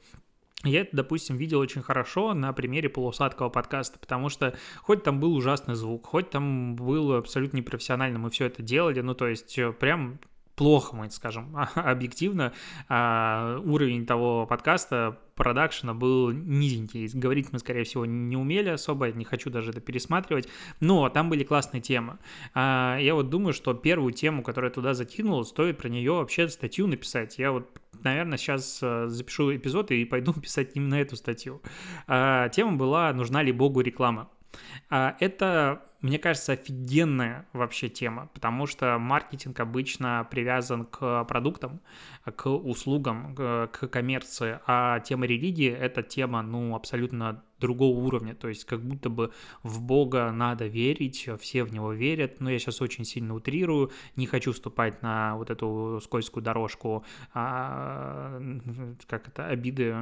Я 0.65 0.83
это, 0.83 0.97
допустим, 0.97 1.37
видел 1.37 1.59
очень 1.59 1.83
хорошо 1.83 2.35
на 2.35 2.53
примере 2.53 2.89
полусадкого 2.89 3.49
подкаста, 3.49 3.99
потому 3.99 4.29
что 4.29 4.57
хоть 4.83 5.03
там 5.03 5.19
был 5.19 5.35
ужасный 5.35 5.75
звук, 5.75 6.07
хоть 6.07 6.31
там 6.31 6.77
было 6.77 7.19
абсолютно 7.19 7.57
непрофессионально, 7.57 8.19
мы 8.19 8.31
все 8.31 8.47
это 8.47 8.63
делали, 8.63 9.01
ну, 9.01 9.15
то 9.15 9.27
есть 9.27 9.59
э, 9.59 9.73
прям 9.73 10.21
плохо, 10.57 10.97
мы 10.97 11.11
скажем, 11.11 11.57
объективно, 11.75 12.53
а, 12.89 13.59
уровень 13.65 14.07
того 14.07 14.47
подкаста, 14.47 15.19
продакшена 15.35 15.95
был 15.95 16.31
низенький. 16.31 17.09
Говорить 17.13 17.53
мы, 17.53 17.59
скорее 17.59 17.85
всего, 17.85 18.07
не 18.07 18.37
умели 18.37 18.69
особо, 18.69 19.11
не 19.13 19.25
хочу 19.25 19.51
даже 19.51 19.71
это 19.71 19.81
пересматривать, 19.81 20.49
но 20.81 21.09
там 21.09 21.31
были 21.31 21.45
классные 21.45 21.81
темы. 21.81 22.19
А, 22.55 22.99
я 23.01 23.15
вот 23.15 23.31
думаю, 23.31 23.53
что 23.53 23.75
первую 23.75 24.13
тему, 24.13 24.43
которую 24.43 24.71
я 24.71 24.75
туда 24.75 24.95
закинул, 24.95 25.45
стоит 25.45 25.79
про 25.79 25.89
нее 25.89 26.13
вообще 26.13 26.49
статью 26.49 26.87
написать. 26.87 27.39
Я 27.39 27.53
вот 27.53 27.69
наверное, 28.03 28.39
сейчас 28.39 28.81
э, 28.83 29.07
запишу 29.09 29.55
эпизод 29.55 29.91
и 29.91 30.05
пойду 30.05 30.33
писать 30.41 30.71
именно 30.75 30.97
эту 30.97 31.17
статью. 31.17 31.63
А, 32.07 32.49
тема 32.49 32.77
была 32.77 33.13
«Нужна 33.13 33.43
ли 33.43 33.53
Богу 33.53 33.81
реклама?». 33.81 34.29
А, 34.91 35.17
это, 35.21 35.83
мне 36.01 36.19
кажется, 36.19 36.53
офигенная 36.53 37.47
вообще 37.53 37.89
тема, 37.89 38.31
потому 38.35 38.67
что 38.67 38.99
маркетинг 38.99 39.61
обычно 39.61 40.27
привязан 40.31 40.85
к 40.87 41.25
продуктам, 41.25 41.81
к 42.25 42.49
услугам, 42.49 43.35
к 43.35 43.89
коммерции, 43.91 44.61
а 44.67 45.01
тема 45.01 45.27
религии— 45.27 45.71
это 45.71 46.03
тема, 46.03 46.43
ну, 46.43 46.75
абсолютно 46.75 47.43
другого 47.63 47.97
уровня, 48.01 48.35
то 48.35 48.49
есть 48.49 48.65
как 48.65 48.83
будто 48.83 49.09
бы 49.09 49.33
в 49.63 49.81
Бога 49.81 50.33
надо 50.33 50.67
верить, 50.67 51.29
все 51.41 51.63
в 51.63 51.73
него 51.73 51.93
верят, 51.93 52.41
но 52.41 52.51
я 52.51 52.59
сейчас 52.59 52.83
очень 52.83 53.05
сильно 53.05 53.35
утрирую, 53.35 53.93
не 54.17 54.27
хочу 54.27 54.53
вступать 54.53 55.01
на 55.03 55.37
вот 55.37 55.51
эту 55.51 56.01
скользкую 56.03 56.43
дорожку, 56.43 57.05
а, 57.33 58.41
как 59.07 59.29
это, 59.29 59.47
обиды, 59.47 59.95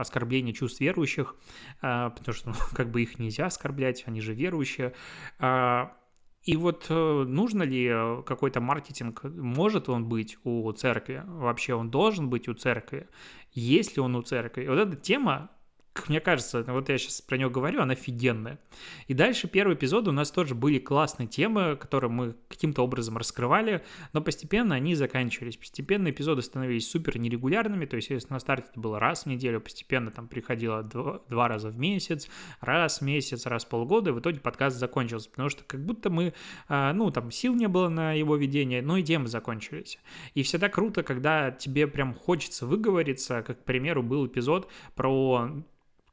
оскорбления 0.00 0.52
чувств 0.52 0.80
верующих, 0.80 1.36
а, 1.80 2.10
потому 2.10 2.34
что 2.34 2.48
ну, 2.50 2.54
как 2.72 2.90
бы 2.90 3.02
их 3.02 3.18
нельзя 3.18 3.46
оскорблять, 3.46 4.04
они 4.06 4.20
же 4.20 4.34
верующие, 4.34 4.94
а, 5.38 5.96
и 6.42 6.56
вот 6.56 6.86
э, 6.90 7.24
нужно 7.26 7.64
ли 7.64 7.92
какой-то 8.24 8.60
маркетинг, 8.60 9.24
может 9.24 9.88
он 9.88 10.08
быть 10.08 10.38
у 10.44 10.70
церкви, 10.70 11.24
вообще 11.26 11.74
он 11.74 11.90
должен 11.90 12.30
быть 12.30 12.46
у 12.46 12.54
церкви, 12.54 13.08
есть 13.50 13.96
ли 13.96 14.02
он 14.02 14.14
у 14.14 14.22
церкви? 14.22 14.68
Вот 14.68 14.78
эта 14.78 14.94
тема, 14.94 15.50
как 15.96 16.10
мне 16.10 16.20
кажется, 16.20 16.62
вот 16.68 16.88
я 16.90 16.98
сейчас 16.98 17.22
про 17.22 17.38
него 17.38 17.50
говорю, 17.50 17.80
она 17.80 17.94
офигенная. 17.94 18.58
И 19.06 19.14
дальше 19.14 19.48
первые 19.48 19.76
эпизоды 19.76 20.10
у 20.10 20.12
нас 20.12 20.30
тоже 20.30 20.54
были 20.54 20.78
классные 20.78 21.26
темы, 21.26 21.76
которые 21.76 22.10
мы 22.10 22.36
каким-то 22.48 22.82
образом 22.82 23.16
раскрывали, 23.16 23.82
но 24.12 24.20
постепенно 24.20 24.74
они 24.74 24.94
заканчивались. 24.94 25.56
Постепенно 25.56 26.10
эпизоды 26.10 26.42
становились 26.42 26.88
супер 26.88 27.18
нерегулярными, 27.18 27.86
то 27.86 27.96
есть 27.96 28.10
если 28.10 28.30
на 28.30 28.38
старте 28.38 28.68
это 28.70 28.78
было 28.78 29.00
раз 29.00 29.22
в 29.22 29.26
неделю, 29.26 29.60
постепенно 29.60 30.10
там 30.10 30.28
приходило 30.28 30.82
два, 30.82 31.20
два 31.28 31.48
раза 31.48 31.70
в 31.70 31.78
месяц, 31.78 32.28
раз 32.60 33.00
в 33.00 33.04
месяц, 33.04 33.46
раз 33.46 33.64
в 33.64 33.68
полгода, 33.68 34.10
и 34.10 34.12
в 34.12 34.20
итоге 34.20 34.40
подкаст 34.40 34.76
закончился, 34.76 35.30
потому 35.30 35.48
что 35.48 35.64
как 35.64 35.84
будто 35.84 36.10
мы, 36.10 36.34
а, 36.68 36.92
ну, 36.92 37.10
там 37.10 37.30
сил 37.30 37.54
не 37.54 37.68
было 37.68 37.88
на 37.88 38.12
его 38.12 38.36
ведение, 38.36 38.82
но 38.82 38.98
и 38.98 39.02
темы 39.02 39.28
закончились. 39.28 39.98
И 40.34 40.42
всегда 40.42 40.68
круто, 40.68 41.02
когда 41.02 41.50
тебе 41.50 41.86
прям 41.86 42.14
хочется 42.14 42.66
выговориться, 42.66 43.42
как, 43.42 43.62
к 43.62 43.64
примеру, 43.64 44.02
был 44.02 44.26
эпизод 44.26 44.70
про 44.94 45.50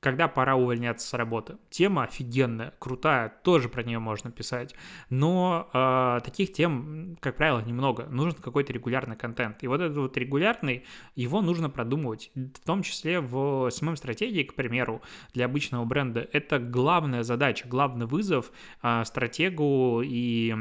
когда 0.03 0.27
пора 0.27 0.55
увольняться 0.55 1.07
с 1.07 1.13
работы. 1.13 1.55
Тема 1.69 2.03
офигенная, 2.03 2.73
крутая, 2.77 3.33
тоже 3.41 3.69
про 3.69 3.83
нее 3.83 3.99
можно 3.99 4.31
писать. 4.31 4.75
Но 5.09 5.69
э, 5.73 6.19
таких 6.25 6.51
тем, 6.51 7.17
как 7.21 7.37
правило, 7.37 7.61
немного. 7.61 8.07
Нужен 8.07 8.37
какой-то 8.37 8.73
регулярный 8.73 9.15
контент. 9.15 9.63
И 9.63 9.67
вот 9.67 9.79
этот 9.79 9.97
вот 9.97 10.17
регулярный, 10.17 10.83
его 11.15 11.41
нужно 11.41 11.69
продумывать. 11.69 12.31
В 12.35 12.65
том 12.65 12.83
числе 12.83 13.21
в 13.21 13.69
SMM-стратегии, 13.69 14.43
к 14.43 14.55
примеру, 14.55 15.01
для 15.33 15.45
обычного 15.45 15.85
бренда. 15.85 16.27
Это 16.33 16.59
главная 16.59 17.23
задача, 17.23 17.65
главный 17.69 18.05
вызов 18.05 18.51
э, 18.81 19.05
стратегу 19.05 20.01
и 20.03 20.53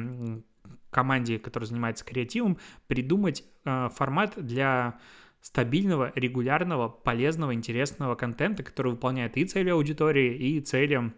команде, 0.90 1.40
которая 1.40 1.66
занимается 1.66 2.04
креативом, 2.04 2.58
придумать 2.86 3.42
э, 3.64 3.88
формат 3.92 4.34
для 4.36 5.00
стабильного, 5.42 6.12
регулярного, 6.14 6.88
полезного, 6.88 7.52
интересного 7.52 8.14
контента, 8.14 8.62
который 8.62 8.92
выполняет 8.92 9.36
и 9.36 9.44
цели 9.44 9.70
аудитории, 9.70 10.34
и 10.34 10.60
цели 10.60 11.12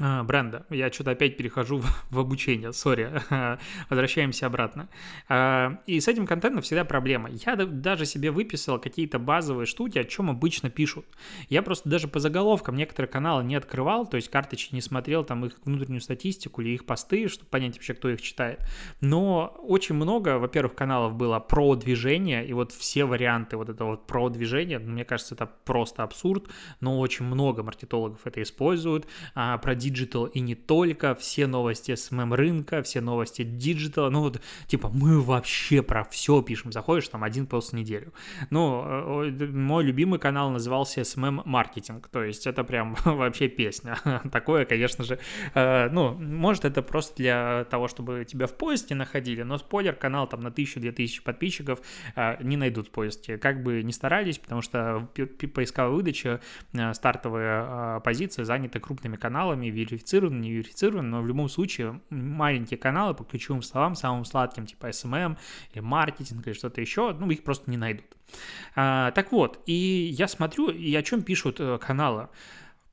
а, 0.00 0.22
бренда. 0.22 0.64
Я 0.70 0.90
что-то 0.90 1.10
опять 1.10 1.36
перехожу 1.36 1.76
в, 1.76 2.04
в 2.10 2.18
обучение, 2.18 2.72
сори, 2.72 3.12
возвращаемся 3.90 4.46
обратно. 4.46 4.88
А, 5.28 5.82
и 5.86 6.00
с 6.00 6.08
этим 6.08 6.26
контентом 6.26 6.62
всегда 6.62 6.86
проблема. 6.86 7.28
Я 7.30 7.56
даже 7.56 8.06
себе 8.06 8.30
выписал 8.30 8.80
какие-то 8.80 9.18
базовые 9.18 9.66
штуки, 9.66 9.98
о 9.98 10.04
чем 10.04 10.30
обычно 10.30 10.70
пишут. 10.70 11.04
Я 11.50 11.60
просто 11.62 11.90
даже 11.90 12.08
по 12.08 12.20
заголовкам 12.20 12.74
некоторые 12.74 13.10
каналы 13.10 13.44
не 13.44 13.54
открывал, 13.54 14.06
то 14.06 14.16
есть 14.16 14.30
карточки 14.30 14.74
не 14.74 14.80
смотрел, 14.80 15.24
там 15.24 15.44
их 15.44 15.60
внутреннюю 15.62 16.00
статистику 16.00 16.62
или 16.62 16.70
их 16.70 16.86
посты, 16.86 17.28
чтобы 17.28 17.50
понять 17.50 17.74
вообще, 17.74 17.92
кто 17.92 18.08
их 18.08 18.22
читает. 18.22 18.60
Но 19.02 19.54
очень 19.58 19.94
много, 19.94 20.38
во-первых, 20.38 20.74
каналов 20.74 21.16
было 21.16 21.38
про 21.38 21.74
продвижение, 21.74 22.46
и 22.46 22.54
вот 22.54 22.72
все 22.72 23.04
варианты 23.04 23.58
вот 23.58 23.68
этого 23.68 23.90
вот 23.90 24.06
продвижение, 24.06 24.78
мне 24.78 25.04
кажется, 25.04 25.34
это 25.34 25.44
просто 25.66 26.02
абсурд, 26.02 26.48
но 26.80 26.98
очень 26.98 27.26
много 27.26 27.62
маркетологов 27.62 28.26
это 28.26 28.40
используют. 28.40 29.06
А, 29.34 29.58
про 29.58 29.81
digital 29.82 30.26
и 30.26 30.40
не 30.40 30.54
только, 30.54 31.14
все 31.14 31.46
новости 31.46 31.94
с 31.94 32.10
SMM-рынка, 32.10 32.82
все 32.82 33.00
новости 33.00 33.42
digital 33.42 33.95
а, 33.95 34.10
ну 34.10 34.20
вот, 34.20 34.40
типа, 34.66 34.88
мы 34.88 35.20
вообще 35.20 35.82
про 35.82 36.04
все 36.04 36.42
пишем, 36.42 36.72
заходишь, 36.72 37.08
там, 37.08 37.24
один 37.24 37.46
пост 37.46 37.72
в 37.72 37.74
неделю. 37.74 38.12
Ну, 38.50 39.24
э, 39.24 39.46
мой 39.46 39.84
любимый 39.84 40.18
канал 40.18 40.50
назывался 40.50 41.00
SMM 41.00 41.42
Маркетинг, 41.44 42.08
то 42.08 42.22
есть 42.22 42.46
это 42.46 42.64
прям 42.64 42.96
вообще 43.04 43.48
песня. 43.48 43.98
Такое, 44.32 44.64
конечно 44.64 45.04
же, 45.04 45.18
э, 45.54 45.88
ну, 45.90 46.14
может, 46.14 46.64
это 46.64 46.82
просто 46.82 47.16
для 47.16 47.66
того, 47.70 47.88
чтобы 47.88 48.24
тебя 48.24 48.46
в 48.46 48.56
поиске 48.56 48.94
находили, 48.94 49.42
но 49.42 49.58
спойлер, 49.58 49.94
канал 49.94 50.28
там 50.28 50.40
на 50.40 50.48
1000-2000 50.48 51.22
подписчиков 51.22 51.80
э, 52.14 52.42
не 52.42 52.56
найдут 52.56 52.88
в 52.88 52.90
поиске, 52.90 53.38
как 53.38 53.62
бы 53.62 53.82
не 53.82 53.92
старались, 53.92 54.38
потому 54.38 54.62
что 54.62 55.08
поисковая 55.54 55.92
выдача, 55.92 56.40
стартовые 56.92 58.00
позиции 58.02 58.42
заняты 58.42 58.80
крупными 58.80 59.16
каналами, 59.16 59.66
верифицирован, 59.72 60.40
не 60.40 60.52
верифицирован, 60.52 61.10
но 61.10 61.22
в 61.22 61.26
любом 61.26 61.48
случае 61.48 62.00
маленькие 62.10 62.78
каналы 62.78 63.14
по 63.14 63.24
ключевым 63.24 63.62
словам, 63.62 63.94
самым 63.94 64.24
сладким, 64.24 64.66
типа 64.66 64.90
SMM 64.90 65.36
или 65.72 65.80
маркетинг 65.80 66.46
или 66.46 66.54
что-то 66.54 66.80
еще, 66.80 67.12
ну, 67.12 67.30
их 67.30 67.42
просто 67.42 67.70
не 67.70 67.76
найдут. 67.76 68.06
А, 68.76 69.10
так 69.12 69.32
вот, 69.32 69.60
и 69.66 70.10
я 70.16 70.28
смотрю, 70.28 70.68
и 70.68 70.94
о 70.94 71.02
чем 71.02 71.22
пишут 71.22 71.60
э, 71.60 71.78
каналы. 71.78 72.28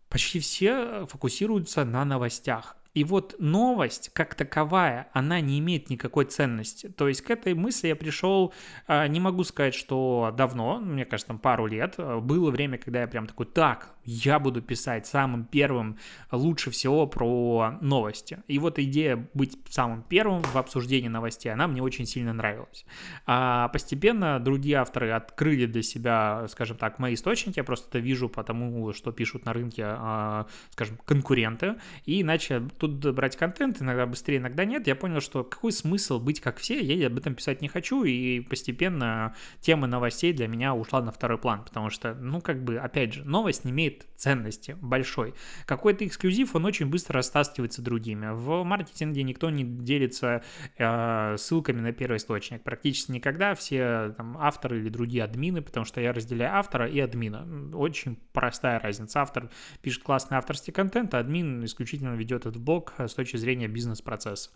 Почти 0.09 0.39
все 0.39 1.05
фокусируются 1.05 1.85
на 1.85 2.03
новостях. 2.03 2.75
И 2.93 3.03
вот 3.03 3.35
новость, 3.39 4.09
как 4.13 4.35
таковая, 4.35 5.07
она 5.13 5.39
не 5.41 5.59
имеет 5.59 5.89
никакой 5.89 6.25
ценности. 6.25 6.87
То 6.87 7.07
есть 7.07 7.21
к 7.21 7.29
этой 7.29 7.53
мысли 7.53 7.87
я 7.87 7.95
пришел, 7.95 8.53
а, 8.87 9.07
не 9.07 9.19
могу 9.19 9.43
сказать, 9.43 9.75
что 9.75 10.33
давно, 10.35 10.79
мне 10.79 11.05
кажется, 11.05 11.27
там 11.27 11.39
пару 11.39 11.67
лет. 11.67 11.95
Было 11.97 12.51
время, 12.51 12.77
когда 12.77 13.01
я 13.01 13.07
прям 13.07 13.27
такой, 13.27 13.45
так, 13.45 13.95
я 14.03 14.39
буду 14.39 14.61
писать 14.61 15.05
самым 15.05 15.45
первым 15.45 15.99
лучше 16.31 16.71
всего 16.71 17.05
про 17.05 17.77
новости. 17.81 18.39
И 18.47 18.57
вот 18.57 18.79
идея 18.79 19.29
быть 19.33 19.57
самым 19.69 20.01
первым 20.01 20.41
в 20.41 20.55
обсуждении 20.55 21.09
новостей, 21.09 21.51
она 21.51 21.67
мне 21.67 21.83
очень 21.83 22.05
сильно 22.05 22.33
нравилась. 22.33 22.85
А 23.27 23.67
постепенно 23.67 24.39
другие 24.39 24.77
авторы 24.77 25.11
открыли 25.11 25.67
для 25.67 25.83
себя, 25.83 26.47
скажем 26.49 26.77
так, 26.77 26.97
мои 26.97 27.13
источники, 27.13 27.59
я 27.59 27.63
просто 27.63 27.89
это 27.89 27.99
вижу 27.99 28.29
потому, 28.29 28.93
что 28.93 29.11
пишут 29.11 29.45
на 29.45 29.53
рынке, 29.53 29.83
а, 29.85 30.47
скажем, 30.71 30.97
конкуренты, 31.05 31.75
и 32.05 32.21
иначе 32.21 32.61
тут 32.79 33.13
брать 33.13 33.35
контент, 33.35 33.81
иногда 33.81 34.05
быстрее, 34.05 34.37
иногда 34.37 34.65
нет. 34.65 34.87
Я 34.87 34.95
понял, 34.95 35.21
что 35.21 35.43
какой 35.43 35.71
смысл 35.71 36.19
быть 36.19 36.41
как 36.41 36.57
все, 36.57 36.79
я 36.79 37.07
об 37.07 37.17
этом 37.17 37.35
писать 37.35 37.61
не 37.61 37.67
хочу, 37.67 38.03
и 38.03 38.39
постепенно 38.39 39.35
тема 39.59 39.87
новостей 39.87 40.33
для 40.33 40.47
меня 40.47 40.73
ушла 40.73 41.01
на 41.01 41.11
второй 41.11 41.37
план, 41.37 41.63
потому 41.63 41.89
что, 41.89 42.13
ну, 42.15 42.41
как 42.41 42.63
бы, 42.63 42.77
опять 42.77 43.13
же, 43.13 43.25
новость 43.25 43.65
не 43.65 43.71
имеет 43.71 44.07
ценности 44.15 44.77
большой. 44.81 45.33
Какой-то 45.65 46.05
эксклюзив, 46.05 46.55
он 46.55 46.65
очень 46.65 46.87
быстро 46.87 47.17
растаскивается 47.17 47.81
другими. 47.81 48.31
В 48.33 48.63
маркетинге 48.63 49.23
никто 49.23 49.49
не 49.49 49.63
делится 49.63 50.43
э, 50.77 51.35
ссылками 51.37 51.81
на 51.81 51.91
первый 51.91 52.17
источник. 52.17 52.63
Практически 52.63 53.11
никогда 53.11 53.55
все 53.55 54.13
там, 54.17 54.37
авторы 54.37 54.79
или 54.79 54.89
другие 54.89 55.23
админы, 55.23 55.61
потому 55.61 55.85
что 55.85 56.01
я 56.01 56.13
разделяю 56.13 56.55
автора 56.55 56.87
и 56.87 56.99
админа. 56.99 57.47
Очень 57.73 58.17
простая 58.33 58.79
разница. 58.79 59.21
Автор 59.21 59.49
пишет 59.81 60.03
классный 60.03 60.37
авторский 60.37 60.73
контент, 60.73 61.13
а 61.13 61.19
админ 61.19 61.63
исключительно 61.65 62.15
ведет 62.15 62.45
этот 62.45 62.61
блог 62.69 62.93
с 62.99 63.13
точки 63.15 63.37
зрения 63.37 63.67
бизнес-процесса. 63.67 64.51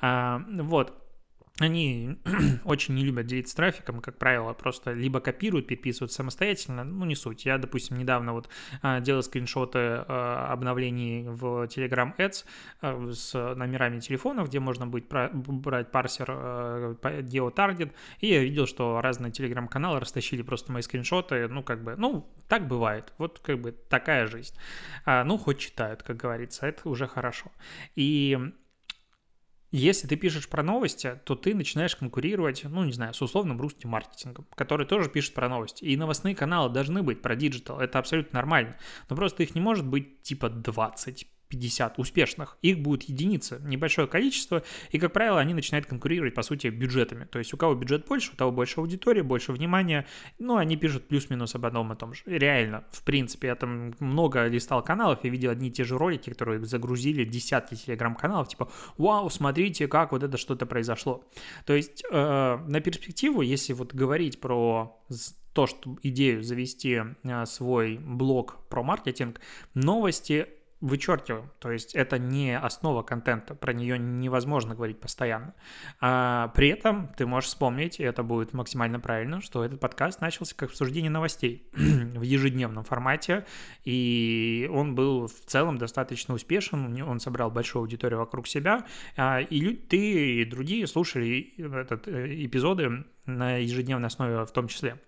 Э, 0.00 0.38
вот 0.48 1.05
они 1.58 2.18
очень 2.64 2.94
не 2.94 3.04
любят 3.04 3.26
делиться 3.26 3.56
трафиком, 3.56 4.00
как 4.00 4.18
правило, 4.18 4.52
просто 4.52 4.92
либо 4.92 5.20
копируют, 5.20 5.66
переписывают 5.66 6.12
самостоятельно, 6.12 6.84
ну, 6.84 7.04
не 7.06 7.14
суть. 7.14 7.46
Я, 7.46 7.58
допустим, 7.58 7.96
недавно 7.96 8.32
вот 8.32 8.48
а, 8.82 9.00
делал 9.00 9.22
скриншоты 9.22 9.78
а, 9.78 10.48
обновлений 10.52 11.24
в 11.28 11.64
Telegram 11.64 12.14
Ads 12.16 12.44
а, 12.82 13.10
с 13.12 13.54
номерами 13.54 14.00
телефонов, 14.00 14.48
где 14.48 14.60
можно 14.60 14.86
будет 14.86 15.08
брать 15.08 15.90
парсер 15.90 16.30
GeoTarget, 16.30 17.92
и 18.20 18.26
я 18.28 18.42
видел, 18.42 18.66
что 18.66 19.00
разные 19.00 19.32
телеграм-каналы 19.32 20.00
растащили 20.00 20.42
просто 20.42 20.72
мои 20.72 20.82
скриншоты, 20.82 21.48
ну, 21.48 21.62
как 21.62 21.82
бы, 21.82 21.96
ну, 21.96 22.28
так 22.48 22.68
бывает, 22.68 23.14
вот 23.16 23.38
как 23.38 23.60
бы 23.60 23.72
такая 23.72 24.26
жизнь. 24.26 24.54
Ну, 25.06 25.38
хоть 25.38 25.58
читают, 25.58 26.02
как 26.02 26.16
говорится, 26.16 26.66
это 26.66 26.88
уже 26.88 27.06
хорошо. 27.06 27.50
И 27.94 28.38
если 29.78 30.06
ты 30.06 30.16
пишешь 30.16 30.48
про 30.48 30.62
новости, 30.62 31.20
то 31.24 31.34
ты 31.34 31.54
начинаешь 31.54 31.96
конкурировать, 31.96 32.64
ну, 32.64 32.84
не 32.84 32.92
знаю, 32.92 33.14
с 33.14 33.22
условным 33.22 33.60
русским 33.60 33.90
маркетингом, 33.90 34.46
который 34.54 34.86
тоже 34.86 35.10
пишет 35.10 35.34
про 35.34 35.48
новости. 35.48 35.84
И 35.84 35.96
новостные 35.96 36.34
каналы 36.34 36.72
должны 36.72 37.02
быть 37.02 37.22
про 37.22 37.36
digital, 37.36 37.80
это 37.80 37.98
абсолютно 37.98 38.38
нормально. 38.38 38.76
Но 39.08 39.16
просто 39.16 39.42
их 39.42 39.54
не 39.54 39.60
может 39.60 39.86
быть 39.86 40.22
типа 40.22 40.48
20, 40.48 41.26
50 41.48 41.98
успешных, 41.98 42.58
их 42.62 42.80
будет 42.80 43.04
единица, 43.04 43.60
небольшое 43.62 44.08
количество, 44.08 44.62
и, 44.90 44.98
как 44.98 45.12
правило, 45.12 45.40
они 45.40 45.54
начинают 45.54 45.86
конкурировать, 45.86 46.34
по 46.34 46.42
сути, 46.42 46.68
бюджетами. 46.68 47.24
То 47.24 47.38
есть 47.38 47.52
у 47.54 47.56
кого 47.56 47.74
бюджет 47.74 48.06
больше, 48.06 48.32
у 48.32 48.36
того 48.36 48.52
больше 48.52 48.80
аудитории, 48.80 49.22
больше 49.22 49.52
внимания, 49.52 50.06
ну, 50.38 50.56
они 50.56 50.76
пишут 50.76 51.08
плюс-минус 51.08 51.54
об 51.54 51.66
одном 51.66 51.92
и 51.92 51.96
том 51.96 52.14
же. 52.14 52.22
Реально, 52.26 52.84
в 52.90 53.02
принципе, 53.02 53.48
я 53.48 53.54
там 53.54 53.94
много 54.00 54.46
листал 54.46 54.82
каналов 54.82 55.24
и 55.24 55.30
видел 55.30 55.50
одни 55.50 55.68
и 55.68 55.72
те 55.72 55.84
же 55.84 55.96
ролики, 55.96 56.30
которые 56.30 56.64
загрузили 56.64 57.24
десятки 57.24 57.74
телеграм-каналов, 57.74 58.48
типа, 58.48 58.70
вау, 58.98 59.30
смотрите, 59.30 59.88
как 59.88 60.12
вот 60.12 60.22
это 60.22 60.36
что-то 60.36 60.66
произошло. 60.66 61.24
То 61.64 61.74
есть 61.74 62.04
э, 62.10 62.58
на 62.66 62.80
перспективу, 62.80 63.42
если 63.42 63.72
вот 63.72 63.94
говорить 63.94 64.40
про 64.40 65.00
то, 65.56 65.66
что 65.66 65.96
идею 66.02 66.42
завести 66.42 67.00
э, 67.22 67.46
свой 67.46 67.96
блог 67.96 68.68
про 68.68 68.82
маркетинг, 68.82 69.40
новости 69.72 70.46
вычеркиваем. 70.80 71.50
То 71.58 71.70
есть 71.70 71.94
это 71.94 72.18
не 72.18 72.56
основа 72.56 73.02
контента, 73.02 73.54
про 73.54 73.72
нее 73.72 73.98
невозможно 73.98 74.74
говорить 74.74 75.00
постоянно. 75.00 75.54
А 76.00 76.48
при 76.48 76.68
этом 76.68 77.08
ты 77.16 77.26
можешь 77.26 77.48
вспомнить, 77.48 77.98
и 77.98 78.02
это 78.02 78.22
будет 78.22 78.52
максимально 78.52 79.00
правильно, 79.00 79.40
что 79.40 79.64
этот 79.64 79.80
подкаст 79.80 80.20
начался 80.20 80.54
как 80.54 80.70
обсуждение 80.70 81.10
новостей 81.10 81.68
в 81.74 82.22
ежедневном 82.22 82.84
формате, 82.84 83.46
и 83.84 84.68
он 84.72 84.94
был 84.94 85.28
в 85.28 85.46
целом 85.46 85.78
достаточно 85.78 86.34
успешен, 86.34 87.00
он 87.02 87.20
собрал 87.20 87.50
большую 87.50 87.82
аудиторию 87.82 88.18
вокруг 88.18 88.46
себя, 88.46 88.84
а, 89.16 89.40
и 89.40 89.74
ты 89.74 90.40
и 90.40 90.44
другие 90.44 90.86
слушали 90.86 91.54
этот, 91.56 92.06
э, 92.08 92.44
эпизоды 92.44 93.04
на 93.24 93.56
ежедневной 93.56 94.08
основе 94.08 94.44
в 94.44 94.50
том 94.50 94.68
числе. 94.68 94.98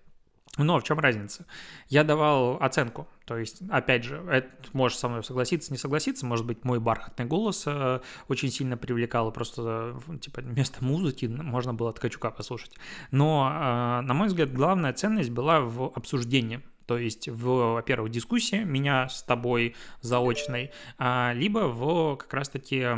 Но 0.58 0.80
в 0.80 0.82
чем 0.82 0.98
разница? 0.98 1.46
Я 1.88 2.04
давал 2.04 2.58
оценку. 2.60 3.08
То 3.24 3.38
есть, 3.38 3.62
опять 3.70 4.04
же, 4.04 4.16
это 4.30 4.48
можешь 4.72 4.98
со 4.98 5.08
мной 5.08 5.22
согласиться, 5.22 5.72
не 5.72 5.78
согласиться. 5.78 6.26
Может 6.26 6.46
быть, 6.46 6.64
мой 6.64 6.80
бархатный 6.80 7.26
голос 7.26 7.64
э, 7.66 8.00
очень 8.26 8.50
сильно 8.50 8.76
привлекал, 8.76 9.30
просто, 9.30 9.94
э, 10.08 10.18
типа, 10.18 10.40
вместо 10.40 10.84
музыки 10.84 11.26
можно 11.26 11.74
было 11.74 11.92
Ткачука 11.92 12.30
послушать. 12.30 12.72
Но, 13.12 13.50
э, 13.50 14.00
на 14.02 14.14
мой 14.14 14.28
взгляд, 14.28 14.52
главная 14.52 14.92
ценность 14.92 15.30
была 15.30 15.60
в 15.60 15.92
обсуждении 15.94 16.60
то 16.88 16.96
есть 16.96 17.28
в, 17.28 17.74
во-первых, 17.74 18.10
дискуссии 18.10 18.64
меня 18.64 19.10
с 19.10 19.22
тобой 19.22 19.76
заочной, 20.00 20.70
а, 20.96 21.34
либо 21.34 21.68
в 21.68 22.16
как 22.16 22.32
раз-таки 22.32 22.80
а, 22.80 22.96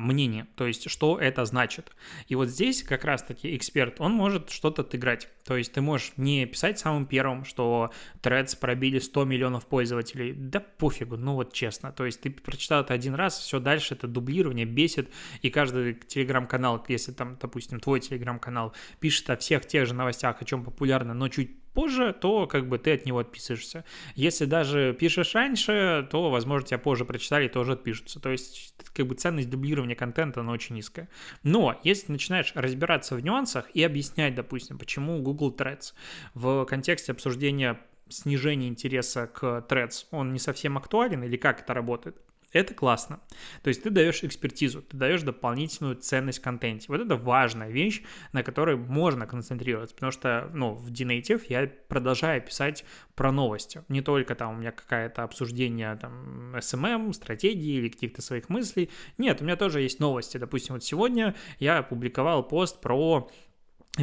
мнении, 0.00 0.46
то 0.56 0.66
есть 0.66 0.88
что 0.88 1.18
это 1.20 1.44
значит. 1.44 1.94
И 2.28 2.34
вот 2.34 2.48
здесь 2.48 2.82
как 2.82 3.04
раз-таки 3.04 3.54
эксперт, 3.54 4.00
он 4.00 4.12
может 4.12 4.48
что-то 4.48 4.80
отыграть. 4.80 5.28
То 5.44 5.54
есть 5.54 5.74
ты 5.74 5.82
можешь 5.82 6.14
не 6.16 6.46
писать 6.46 6.78
самым 6.78 7.04
первым, 7.04 7.44
что 7.44 7.92
Threads 8.22 8.58
пробили 8.58 8.98
100 8.98 9.24
миллионов 9.26 9.66
пользователей. 9.66 10.32
Да 10.32 10.60
пофигу, 10.60 11.18
ну 11.18 11.34
вот 11.34 11.52
честно. 11.52 11.92
То 11.92 12.06
есть 12.06 12.22
ты 12.22 12.30
прочитал 12.30 12.80
это 12.80 12.94
один 12.94 13.14
раз, 13.14 13.38
все 13.38 13.60
дальше 13.60 13.92
это 13.92 14.08
дублирование 14.08 14.64
бесит, 14.64 15.10
и 15.42 15.50
каждый 15.50 15.92
телеграм-канал, 15.92 16.82
если 16.88 17.12
там, 17.12 17.36
допустим, 17.38 17.80
твой 17.80 18.00
телеграм-канал 18.00 18.72
пишет 18.98 19.28
о 19.28 19.36
всех 19.36 19.66
тех 19.66 19.86
же 19.86 19.92
новостях, 19.92 20.40
о 20.40 20.44
чем 20.46 20.64
популярно, 20.64 21.12
но 21.12 21.28
чуть 21.28 21.50
позже, 21.76 22.16
то 22.18 22.46
как 22.46 22.68
бы 22.68 22.78
ты 22.78 22.94
от 22.94 23.04
него 23.04 23.18
отписываешься. 23.18 23.84
Если 24.14 24.46
даже 24.46 24.96
пишешь 24.98 25.34
раньше, 25.34 26.08
то, 26.10 26.30
возможно, 26.30 26.66
тебя 26.66 26.78
позже 26.78 27.04
прочитали 27.04 27.46
и 27.46 27.48
тоже 27.50 27.72
отпишутся. 27.72 28.18
То 28.18 28.30
есть, 28.30 28.74
как 28.94 29.06
бы 29.06 29.14
ценность 29.14 29.50
дублирования 29.50 29.94
контента, 29.94 30.40
она 30.40 30.52
очень 30.52 30.74
низкая. 30.74 31.08
Но 31.42 31.78
если 31.84 32.12
начинаешь 32.12 32.52
разбираться 32.54 33.14
в 33.14 33.20
нюансах 33.20 33.70
и 33.74 33.82
объяснять, 33.82 34.34
допустим, 34.34 34.78
почему 34.78 35.20
Google 35.20 35.54
Threads 35.54 35.92
в 36.32 36.64
контексте 36.64 37.12
обсуждения 37.12 37.78
снижения 38.08 38.68
интереса 38.68 39.26
к 39.26 39.66
Threads, 39.68 40.06
он 40.10 40.32
не 40.32 40.38
совсем 40.38 40.78
актуален 40.78 41.24
или 41.24 41.36
как 41.36 41.60
это 41.60 41.74
работает, 41.74 42.16
это 42.52 42.74
классно. 42.74 43.20
То 43.62 43.68
есть 43.68 43.82
ты 43.82 43.90
даешь 43.90 44.22
экспертизу, 44.22 44.82
ты 44.82 44.96
даешь 44.96 45.22
дополнительную 45.22 45.96
ценность 45.96 46.40
контенте. 46.40 46.86
Вот 46.88 47.00
это 47.00 47.16
важная 47.16 47.70
вещь, 47.70 48.02
на 48.32 48.42
которой 48.42 48.76
можно 48.76 49.26
концентрироваться, 49.26 49.94
потому 49.94 50.12
что, 50.12 50.50
ну, 50.54 50.74
в 50.74 50.90
DNative 50.90 51.42
я 51.48 51.70
продолжаю 51.88 52.40
писать 52.42 52.84
про 53.14 53.32
новости. 53.32 53.82
Не 53.88 54.00
только 54.00 54.34
там 54.34 54.54
у 54.54 54.58
меня 54.58 54.72
какое-то 54.72 55.22
обсуждение 55.22 55.96
там 55.96 56.54
SMM, 56.56 57.12
стратегии 57.12 57.78
или 57.78 57.88
каких-то 57.88 58.22
своих 58.22 58.48
мыслей. 58.48 58.90
Нет, 59.18 59.40
у 59.40 59.44
меня 59.44 59.56
тоже 59.56 59.80
есть 59.80 60.00
новости. 60.00 60.36
Допустим, 60.38 60.74
вот 60.74 60.84
сегодня 60.84 61.34
я 61.58 61.78
опубликовал 61.78 62.42
пост 62.46 62.80
про 62.80 63.30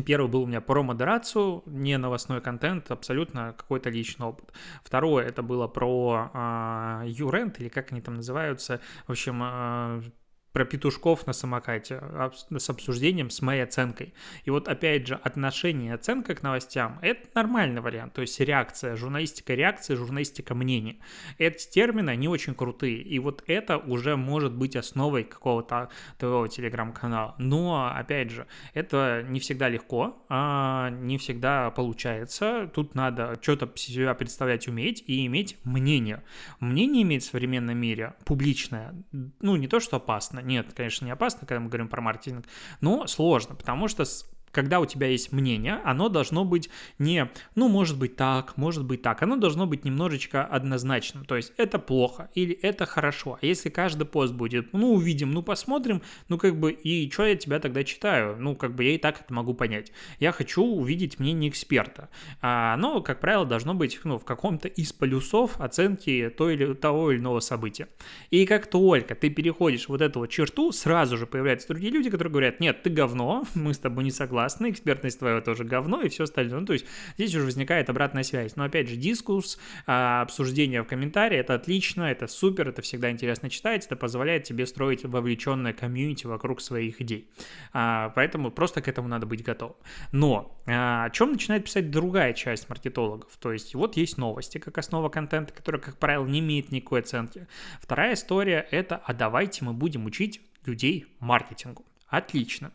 Первый 0.01 0.27
был 0.27 0.43
у 0.43 0.45
меня 0.47 0.59
про 0.59 0.81
модерацию, 0.81 1.62
не 1.67 1.97
новостной 1.97 2.41
контент, 2.41 2.89
абсолютно 2.89 3.53
какой-то 3.53 3.89
личный 3.89 4.25
опыт. 4.25 4.51
Второе, 4.83 5.25
это 5.25 5.43
было 5.43 5.67
про 5.67 6.31
э, 6.33 7.03
юрент, 7.07 7.59
или 7.59 7.69
как 7.69 7.91
они 7.91 8.01
там 8.01 8.15
называются, 8.15 8.81
в 9.05 9.12
общем, 9.12 9.41
э, 9.43 10.01
про 10.53 10.65
петушков 10.65 11.25
на 11.27 11.33
самокате 11.33 12.01
с 12.55 12.69
обсуждением, 12.69 13.29
с 13.29 13.41
моей 13.41 13.63
оценкой. 13.63 14.13
И 14.45 14.51
вот 14.51 14.67
опять 14.67 15.07
же, 15.07 15.15
отношение 15.15 15.95
оценка 15.95 16.36
к 16.36 16.43
новостям– 16.43 17.00
это 17.01 17.27
нормальный 17.33 17.81
вариант, 17.81 18.13
то 18.13 18.22
есть 18.22 18.39
реакция, 18.39 18.95
журналистика 18.95 19.55
реакции, 19.55 19.95
журналистика 19.95 20.53
мнения. 20.53 20.98
Эти 21.39 21.67
термины, 21.69 22.12
они 22.12 22.27
очень 22.27 22.53
крутые, 22.53 23.01
и 23.01 23.17
вот 23.17 23.43
это 23.48 23.77
уже 23.77 24.15
может 24.15 24.53
быть 24.53 24.75
основой 24.75 25.24
какого-то 25.24 25.89
твоего 26.19 26.48
телеграм-канала. 26.48 27.36
Но, 27.39 27.91
опять 27.93 28.29
же, 28.29 28.45
это 28.75 29.25
не 29.27 29.39
всегда 29.39 29.69
легко, 29.69 30.24
а 30.29 30.91
не 30.91 31.17
всегда 31.17 31.72
получается. 31.72 32.69
Тут 32.74 32.93
надо 32.93 33.39
что-то 33.41 33.72
себя 33.75 34.13
представлять 34.13 34.67
уметь 34.67 35.03
и 35.07 35.25
иметь 35.25 35.57
мнение. 35.63 36.22
Мнение 36.60 37.01
иметь 37.01 37.24
в 37.24 37.31
современном 37.31 37.77
мире 37.77 38.13
публичное, 38.24 38.93
ну, 39.12 39.55
не 39.55 39.67
то, 39.67 39.79
что 39.79 39.98
опасно, 39.98 40.42
нет, 40.43 40.73
конечно, 40.73 41.05
не 41.05 41.12
опасно, 41.12 41.47
когда 41.47 41.59
мы 41.59 41.67
говорим 41.67 41.88
про 41.88 42.01
маркетинг, 42.01 42.45
но 42.81 43.07
сложно, 43.07 43.55
потому 43.55 43.88
что 43.88 44.05
когда 44.53 44.79
у 44.79 44.86
тебя 44.86 45.07
есть 45.07 45.33
мнение, 45.33 45.81
оно 45.83 46.07
должно 46.07 46.45
быть 46.45 46.69
не, 47.00 47.29
ну, 47.55 47.67
может 47.67 47.98
быть 47.98 48.15
так, 48.15 48.55
может 48.55 48.86
быть 48.86 49.01
так, 49.01 49.22
оно 49.24 49.36
должно 49.36 49.65
быть 49.65 49.83
немножечко 49.83 50.45
однозначным, 50.45 51.25
то 51.25 51.36
есть 51.36 51.51
это 51.57 51.79
плохо 51.79 52.29
или 52.36 52.53
это 52.53 52.86
хорошо, 52.86 53.39
а 53.41 53.45
если 53.45 53.69
каждый 53.69 54.05
пост 54.05 54.33
будет, 54.33 54.72
ну, 54.72 54.93
увидим, 54.93 55.31
ну, 55.31 55.41
посмотрим, 55.41 56.01
ну, 56.29 56.38
как 56.38 56.57
бы, 56.57 56.72
и 56.72 57.12
что 57.12 57.25
я 57.25 57.36
тебя 57.36 57.60
тогда 57.60 57.83
читаю, 57.83 58.38
ну, 58.39 58.55
как 58.55 58.75
бы 58.75 58.83
я 58.83 58.91
и 58.91 58.98
так 58.98 59.22
это 59.22 59.33
могу 59.33 59.55
понять. 59.55 59.91
Я 60.19 60.31
хочу 60.31 60.63
увидеть 60.63 61.19
мнение 61.19 61.50
эксперта, 61.50 62.10
а 62.41 62.75
оно, 62.75 63.01
как 63.01 63.19
правило, 63.19 63.45
должно 63.45 63.73
быть, 63.73 63.99
ну, 64.04 64.19
в 64.19 64.25
каком-то 64.25 64.67
из 64.67 64.93
полюсов 64.93 65.60
оценки 65.60 66.32
того 66.38 66.51
или, 66.51 66.73
того 66.73 67.12
или 67.12 67.19
иного 67.19 67.39
события. 67.39 67.88
И 68.30 68.45
как 68.45 68.67
только 68.67 69.15
ты 69.15 69.30
переходишь 69.30 69.89
вот 69.89 70.01
эту 70.01 70.19
вот 70.19 70.30
черту, 70.30 70.71
сразу 70.71 71.17
же 71.17 71.25
появляются 71.25 71.69
другие 71.69 71.91
люди, 71.91 72.12
которые 72.12 72.32
говорят, 72.32 72.60
нет, 72.60 72.84
ты 72.84 72.91
говно, 72.91 73.45
мы 73.56 73.73
с 73.73 73.80
тобой 73.80 74.04
не 74.04 74.12
согласны, 74.12 74.42
классно, 74.43 74.69
экспертность 74.69 75.19
твоя 75.19 75.39
тоже 75.39 75.63
говно 75.63 76.01
и 76.01 76.10
все 76.10 76.25
остальное. 76.25 76.60
Ну, 76.60 76.65
то 76.65 76.73
есть 76.73 76.86
здесь 77.15 77.34
уже 77.34 77.45
возникает 77.45 77.89
обратная 77.89 78.23
связь. 78.23 78.58
Но 78.58 78.65
опять 78.65 78.89
же, 78.89 78.97
дискурс, 78.97 79.58
а, 79.88 80.21
обсуждение 80.21 80.84
в 80.84 80.86
комментарии, 80.86 81.38
это 81.38 81.53
отлично, 81.53 82.03
это 82.03 82.27
супер, 82.27 82.67
это 82.67 82.82
всегда 82.82 83.10
интересно 83.10 83.49
читать, 83.49 83.86
это 83.86 83.95
позволяет 83.95 84.43
тебе 84.43 84.65
строить 84.65 85.06
вовлеченное 85.06 85.71
комьюнити 85.71 86.27
вокруг 86.27 86.60
своих 86.60 86.99
идей. 86.99 87.29
А, 87.71 88.10
поэтому 88.15 88.51
просто 88.51 88.82
к 88.82 88.89
этому 88.89 89.08
надо 89.08 89.25
быть 89.25 89.43
готовым. 89.43 89.77
Но 90.12 90.60
а, 90.67 91.06
о 91.06 91.10
чем 91.10 91.32
начинает 91.32 91.63
писать 91.63 91.89
другая 91.89 92.34
часть 92.34 92.67
маркетологов? 92.67 93.38
То 93.38 93.53
есть 93.53 93.75
вот 93.75 93.95
есть 93.95 94.17
новости 94.17 94.58
как 94.58 94.77
основа 94.77 95.08
контента, 95.08 95.53
которая, 95.53 95.82
как 95.82 95.97
правило, 95.97 96.25
не 96.25 96.39
имеет 96.39 96.69
никакой 96.69 96.99
оценки. 96.99 97.47
Вторая 97.79 98.15
история– 98.15 98.67
это 98.71 98.97
«а 98.97 99.13
давайте 99.13 99.63
мы 99.63 99.71
будем 99.71 100.06
учить 100.06 100.41
людей 100.65 101.06
маркетингу». 101.19 101.86
Отлично. 102.13 102.71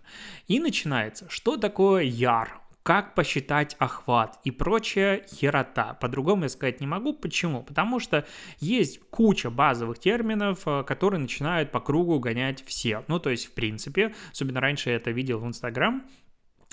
И 0.49 0.59
начинается, 0.59 1.31
что 1.31 1.57
такое 1.57 2.03
яр, 2.03 2.61
как 2.83 3.15
посчитать 3.15 3.77
охват 3.79 4.37
и 4.43 4.51
прочая 4.51 5.23
херота. 5.33 5.95
По-другому 5.95 6.43
я 6.43 6.49
сказать 6.49 6.81
не 6.81 6.89
могу. 6.89 7.13
Почему? 7.13 7.63
Потому 7.63 8.01
что 8.01 8.27
есть 8.59 8.99
куча 9.11 9.49
базовых 9.49 10.01
терминов, 10.01 10.67
э, 10.67 10.83
которые 10.83 11.21
начинают 11.21 11.71
по 11.71 11.79
кругу 11.79 12.19
гонять 12.19 12.65
все. 12.67 13.05
Ну, 13.07 13.21
то 13.21 13.31
есть, 13.31 13.47
в 13.47 13.53
принципе, 13.53 14.13
особенно 14.33 14.61
раньше 14.61 14.91
я 14.91 14.97
это 14.97 15.13
видел 15.13 15.39
в 15.39 15.47
Инстаграм, 15.47 16.03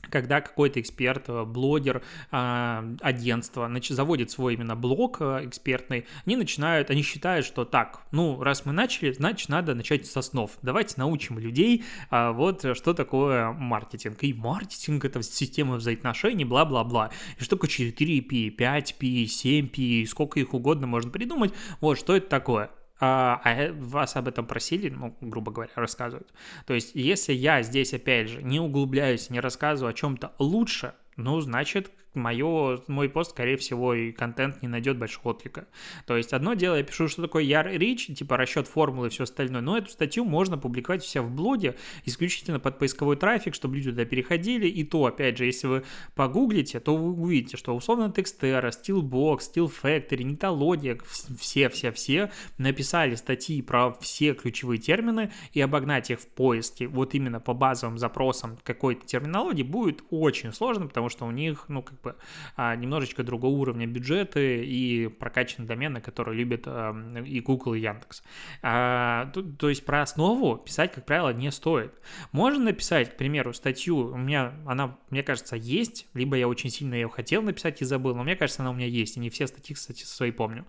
когда 0.10 0.42
какой-то 0.42 0.80
эксперт, 0.80 1.26
э, 1.28 1.44
блогер, 1.44 2.02
а, 2.32 2.86
агентство 3.02 3.72
заводит 3.90 4.32
свой 4.32 4.56
именно 4.56 4.76
блог 4.76 5.18
э, 5.20 5.42
экспертный, 5.46 6.06
они 6.26 6.36
начинают, 6.36 6.90
они 6.90 7.02
считают, 7.02 7.46
что 7.46 7.66
так, 7.66 8.02
ну, 8.12 8.42
раз 8.42 8.66
мы 8.66 8.74
начали, 8.74 9.12
значит, 9.12 9.50
надо 9.50 9.76
начать 9.76 10.06
с 10.06 10.18
основ. 10.18 10.52
Давайте 10.62 10.96
научим 10.98 11.40
людей, 11.40 11.84
а, 12.10 12.32
вот 12.32 12.66
что 12.76 12.94
такое 12.94 13.52
маркетинг. 13.52 14.24
И 14.24 14.34
маркетинг— 14.34 15.06
это 15.06 15.22
система 15.24 15.76
взаимоотношений, 15.76 16.46
бла-бла-бла. 16.46 17.12
И 17.40 17.44
что 17.44 17.56
такое 17.56 17.70
4P, 17.70 18.56
5P, 18.56 19.26
7P, 19.26 20.06
сколько 20.06 20.40
их 20.40 20.54
угодно 20.54 20.88
можно 20.88 21.12
придумать. 21.12 21.54
Вот, 21.82 21.98
что 21.98 22.16
это 22.16 22.28
такое? 22.28 22.70
А, 23.00 23.42
а 23.44 23.74
вас 23.74 24.16
об 24.16 24.28
этом 24.28 24.46
просили, 24.46 24.90
ну, 24.90 25.16
грубо 25.22 25.52
говоря, 25.52 25.72
рассказывают. 25.76 26.32
То 26.66 26.74
есть, 26.74 26.92
если 26.96 27.34
я 27.34 27.62
здесь, 27.62 27.94
опять 27.94 28.30
же, 28.30 28.42
не 28.42 28.60
углубляюсь, 28.60 29.30
не 29.30 29.40
рассказываю 29.40 29.92
о 29.92 29.94
чем-то 29.94 30.34
лучше, 30.40 30.94
ну, 31.18 31.40
значит, 31.42 31.92
мое, 32.16 32.82
мой 32.88 33.10
пост, 33.10 33.32
скорее 33.32 33.58
всего, 33.58 33.94
и 33.94 34.12
контент 34.12 34.62
не 34.62 34.68
найдет 34.68 34.98
большого 34.98 35.30
отклика. 35.30 35.68
То 36.06 36.18
есть 36.18 36.34
одно 36.34 36.54
дело, 36.54 36.76
я 36.76 36.84
пишу, 36.84 37.08
что 37.08 37.22
такое 37.22 37.44
яр 37.44 37.68
рич, 37.68 38.08
типа 38.08 38.38
расчет 38.38 38.68
формулы 38.68 39.08
и 39.08 39.10
все 39.10 39.24
остальное, 39.24 39.62
но 39.62 39.78
эту 39.78 39.90
статью 39.90 40.26
можно 40.26 40.58
публиковать 40.58 41.04
у 41.04 41.06
себя 41.06 41.24
в 41.24 41.32
блоге 41.32 41.76
исключительно 42.06 42.60
под 42.60 42.80
поисковой 42.80 43.16
трафик, 43.16 43.56
чтобы 43.56 43.76
люди 43.76 43.92
туда 43.92 44.06
переходили, 44.06 44.68
и 44.68 44.84
то, 44.84 45.06
опять 45.06 45.38
же, 45.38 45.46
если 45.46 45.68
вы 45.68 45.84
погуглите, 46.16 46.80
то 46.80 46.96
вы 46.96 47.12
увидите, 47.14 47.58
что 47.58 47.76
условно 47.76 48.12
Текстера, 48.12 48.70
Steelbox, 48.70 49.40
Steel 49.54 50.24
Нитология, 50.24 51.00
все-все-все 51.40 52.32
написали 52.58 53.16
статьи 53.16 53.62
про 53.62 53.94
все 53.94 54.34
ключевые 54.34 54.80
термины, 54.80 55.32
и 55.54 55.62
обогнать 55.62 56.12
их 56.12 56.20
в 56.20 56.28
поиске 56.28 56.88
вот 56.88 57.14
именно 57.14 57.40
по 57.40 57.54
базовым 57.54 57.98
запросам 57.98 58.58
какой-то 58.64 59.06
терминологии 59.06 59.64
будет 59.64 60.04
очень 60.10 60.54
сложно, 60.54 60.88
потому 60.88 61.10
что 61.10 61.26
у 61.26 61.32
них, 61.32 61.66
ну, 61.68 61.82
как 61.82 62.00
бы 62.06 62.16
а, 62.56 62.76
немножечко 62.76 63.24
другого 63.24 63.56
уровня 63.56 63.88
бюджеты 63.88 64.64
и 64.66 65.08
прокачанные 65.08 65.68
домены, 65.68 66.02
которые 66.02 66.38
любят 66.38 66.64
а, 66.66 66.96
и 67.26 67.42
Google, 67.42 67.74
и 67.74 67.82
Яндекс. 67.82 68.24
А, 68.62 69.32
то, 69.58 69.70
есть 69.70 69.86
про 69.86 70.02
основу 70.02 70.58
писать, 70.58 70.94
как 70.94 71.06
правило, 71.06 71.34
не 71.34 71.52
стоит. 71.52 71.94
Можно 72.32 72.66
написать, 72.66 73.14
к 73.14 73.18
примеру, 73.18 73.54
статью, 73.54 73.98
у 73.98 74.18
меня 74.18 74.54
она, 74.66 74.98
мне 75.10 75.24
кажется, 75.24 75.56
есть, 75.56 76.08
либо 76.14 76.38
я 76.38 76.48
очень 76.48 76.70
сильно 76.70 76.94
ее 76.94 77.10
хотел 77.10 77.42
написать 77.42 77.82
и 77.82 77.86
забыл, 77.86 78.16
но 78.16 78.24
мне 78.24 78.36
кажется, 78.36 78.62
она 78.62 78.72
у 78.72 78.74
меня 78.74 78.88
есть, 78.88 79.18
и 79.18 79.20
не 79.20 79.30
все 79.30 79.48
статьи, 79.48 79.76
кстати, 79.76 80.04
свои 80.04 80.32
помню. 80.32 80.66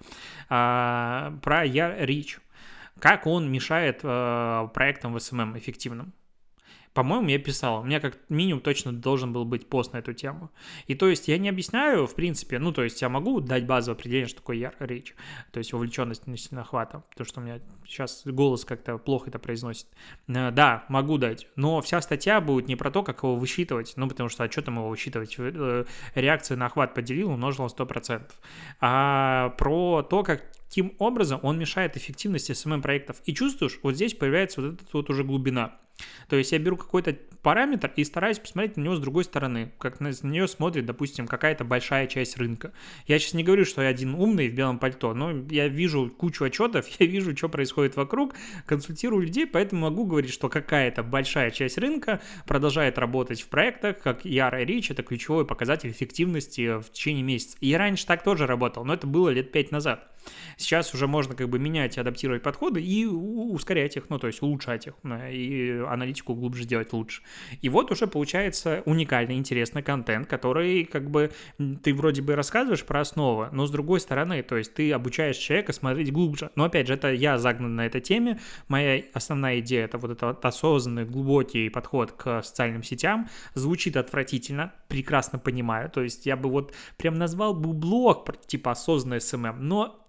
А, 0.48 1.38
про 1.42 1.64
я 1.64 2.04
Рич. 2.04 2.38
Как 2.98 3.26
он 3.26 3.50
мешает 3.52 4.00
э, 4.02 4.68
проектам 4.72 5.12
в 5.12 5.16
SMM 5.16 5.58
эффективным? 5.58 6.14
По-моему, 6.96 7.28
я 7.28 7.38
писал. 7.38 7.82
У 7.82 7.84
меня 7.84 8.00
как 8.00 8.16
минимум 8.30 8.62
точно 8.62 8.90
должен 8.90 9.30
был 9.30 9.44
быть 9.44 9.68
пост 9.68 9.92
на 9.92 9.98
эту 9.98 10.14
тему. 10.14 10.50
И 10.86 10.94
то 10.94 11.08
есть 11.08 11.28
я 11.28 11.36
не 11.36 11.50
объясняю, 11.50 12.06
в 12.06 12.14
принципе, 12.14 12.58
ну, 12.58 12.72
то 12.72 12.82
есть 12.82 13.02
я 13.02 13.10
могу 13.10 13.40
дать 13.40 13.66
базовое 13.66 13.98
определение, 13.98 14.28
что 14.28 14.38
такое 14.38 14.72
речь, 14.78 15.14
то 15.52 15.58
есть 15.58 15.74
вовлеченность 15.74 16.26
на 16.52 16.62
охвата, 16.62 17.04
потому 17.10 17.26
что 17.26 17.40
у 17.40 17.44
меня 17.44 17.60
сейчас 17.86 18.22
голос 18.24 18.64
как-то 18.64 18.96
плохо 18.96 19.28
это 19.28 19.38
произносит. 19.38 19.88
Э, 20.26 20.50
да, 20.50 20.86
могу 20.88 21.18
дать, 21.18 21.46
но 21.54 21.82
вся 21.82 22.00
статья 22.00 22.40
будет 22.40 22.66
не 22.66 22.76
про 22.76 22.90
то, 22.90 23.02
как 23.02 23.22
его 23.22 23.36
высчитывать, 23.36 23.92
ну, 23.96 24.08
потому 24.08 24.30
что 24.30 24.44
а 24.44 24.50
что 24.50 24.62
там 24.62 24.76
его 24.76 24.88
высчитывать? 24.88 25.36
Э, 25.38 25.84
реакцию 26.14 26.56
на 26.56 26.64
охват 26.64 26.94
поделил, 26.94 27.30
умножил 27.30 27.66
на 27.66 27.68
100%. 27.68 28.22
А 28.80 29.50
про 29.58 30.02
то, 30.02 30.22
как 30.22 30.44
каким 30.68 30.94
образом 30.98 31.40
он 31.42 31.58
мешает 31.58 31.96
эффективности 31.96 32.52
СММ-проектов. 32.52 33.22
И 33.24 33.34
чувствуешь, 33.34 33.78
вот 33.82 33.94
здесь 33.94 34.14
появляется 34.14 34.60
вот 34.60 34.74
эта 34.74 34.90
вот 34.92 35.10
уже 35.10 35.24
глубина. 35.24 35.78
То 36.28 36.36
есть 36.36 36.52
я 36.52 36.58
беру 36.58 36.76
какой-то 36.76 37.16
параметр 37.42 37.92
и 37.96 38.04
стараюсь 38.04 38.38
посмотреть 38.38 38.76
на 38.76 38.82
него 38.82 38.96
с 38.96 39.00
другой 39.00 39.24
стороны, 39.24 39.72
как 39.78 40.00
на 40.00 40.12
нее 40.22 40.48
смотрит, 40.48 40.84
допустим, 40.84 41.26
какая-то 41.26 41.64
большая 41.64 42.06
часть 42.06 42.36
рынка. 42.36 42.72
Я 43.06 43.18
сейчас 43.18 43.34
не 43.34 43.44
говорю, 43.44 43.64
что 43.64 43.82
я 43.82 43.88
один 43.88 44.14
умный 44.14 44.48
в 44.48 44.54
белом 44.54 44.78
пальто, 44.78 45.14
но 45.14 45.30
я 45.48 45.68
вижу 45.68 46.10
кучу 46.10 46.44
отчетов, 46.44 46.86
я 46.98 47.06
вижу, 47.06 47.36
что 47.36 47.48
происходит 47.48 47.96
вокруг, 47.96 48.34
консультирую 48.66 49.22
людей, 49.22 49.46
поэтому 49.46 49.82
могу 49.82 50.04
говорить, 50.04 50.32
что 50.32 50.48
какая-то 50.48 51.02
большая 51.02 51.50
часть 51.50 51.78
рынка 51.78 52.20
продолжает 52.46 52.98
работать 52.98 53.40
в 53.40 53.48
проектах, 53.48 54.00
как 54.00 54.24
Яра 54.24 54.62
и 54.62 54.66
Рич, 54.66 54.90
это 54.90 55.02
ключевой 55.02 55.46
показатель 55.46 55.90
эффективности 55.90 56.80
в 56.80 56.90
течение 56.90 57.22
месяца. 57.22 57.56
И 57.60 57.68
я 57.68 57.78
раньше 57.78 58.06
так 58.06 58.22
тоже 58.24 58.46
работал, 58.46 58.84
но 58.84 58.94
это 58.94 59.06
было 59.06 59.28
лет 59.28 59.52
пять 59.52 59.70
назад. 59.70 60.10
Сейчас 60.56 60.94
уже 60.94 61.06
можно 61.06 61.34
как 61.34 61.48
бы 61.48 61.58
менять 61.58 61.98
адаптировать 61.98 62.42
подходы 62.42 62.82
и 62.82 63.06
ускорять 63.06 63.96
их, 63.96 64.08
ну, 64.08 64.18
то 64.18 64.26
есть 64.26 64.42
улучшать 64.42 64.86
их, 64.86 64.94
и 65.30 65.82
аналитику 65.88 66.34
глубже 66.34 66.64
делать 66.64 66.92
лучше. 66.92 67.22
И 67.62 67.68
вот 67.68 67.90
уже 67.90 68.06
получается 68.06 68.82
уникальный, 68.86 69.36
интересный 69.36 69.82
контент, 69.82 70.26
который 70.28 70.84
как 70.84 71.10
бы 71.10 71.30
ты 71.82 71.94
вроде 71.94 72.22
бы 72.22 72.34
рассказываешь 72.34 72.84
про 72.84 73.00
основы, 73.00 73.48
но 73.52 73.66
с 73.66 73.70
другой 73.70 74.00
стороны, 74.00 74.42
то 74.42 74.56
есть 74.56 74.74
ты 74.74 74.92
обучаешь 74.92 75.36
человека 75.36 75.72
смотреть 75.72 76.12
глубже. 76.12 76.50
Но 76.54 76.64
опять 76.64 76.86
же, 76.86 76.94
это 76.94 77.12
я 77.12 77.38
загнан 77.38 77.76
на 77.76 77.86
этой 77.86 78.00
теме. 78.00 78.40
Моя 78.68 79.02
основная 79.12 79.60
идея 79.60 79.84
это 79.84 79.98
вот 79.98 80.10
этот 80.10 80.44
осознанный, 80.44 81.04
глубокий 81.04 81.68
подход 81.68 82.12
к 82.12 82.42
социальным 82.42 82.82
сетям. 82.82 83.28
Звучит 83.54 83.96
отвратительно, 83.96 84.72
прекрасно 84.88 85.38
понимаю. 85.38 85.90
То 85.90 86.02
есть 86.02 86.26
я 86.26 86.36
бы 86.36 86.48
вот 86.48 86.74
прям 86.96 87.14
назвал 87.14 87.54
бы 87.54 87.72
блог 87.72 88.26
типа 88.46 88.72
осознанный 88.72 89.20
SMM, 89.20 89.56
но 89.60 90.02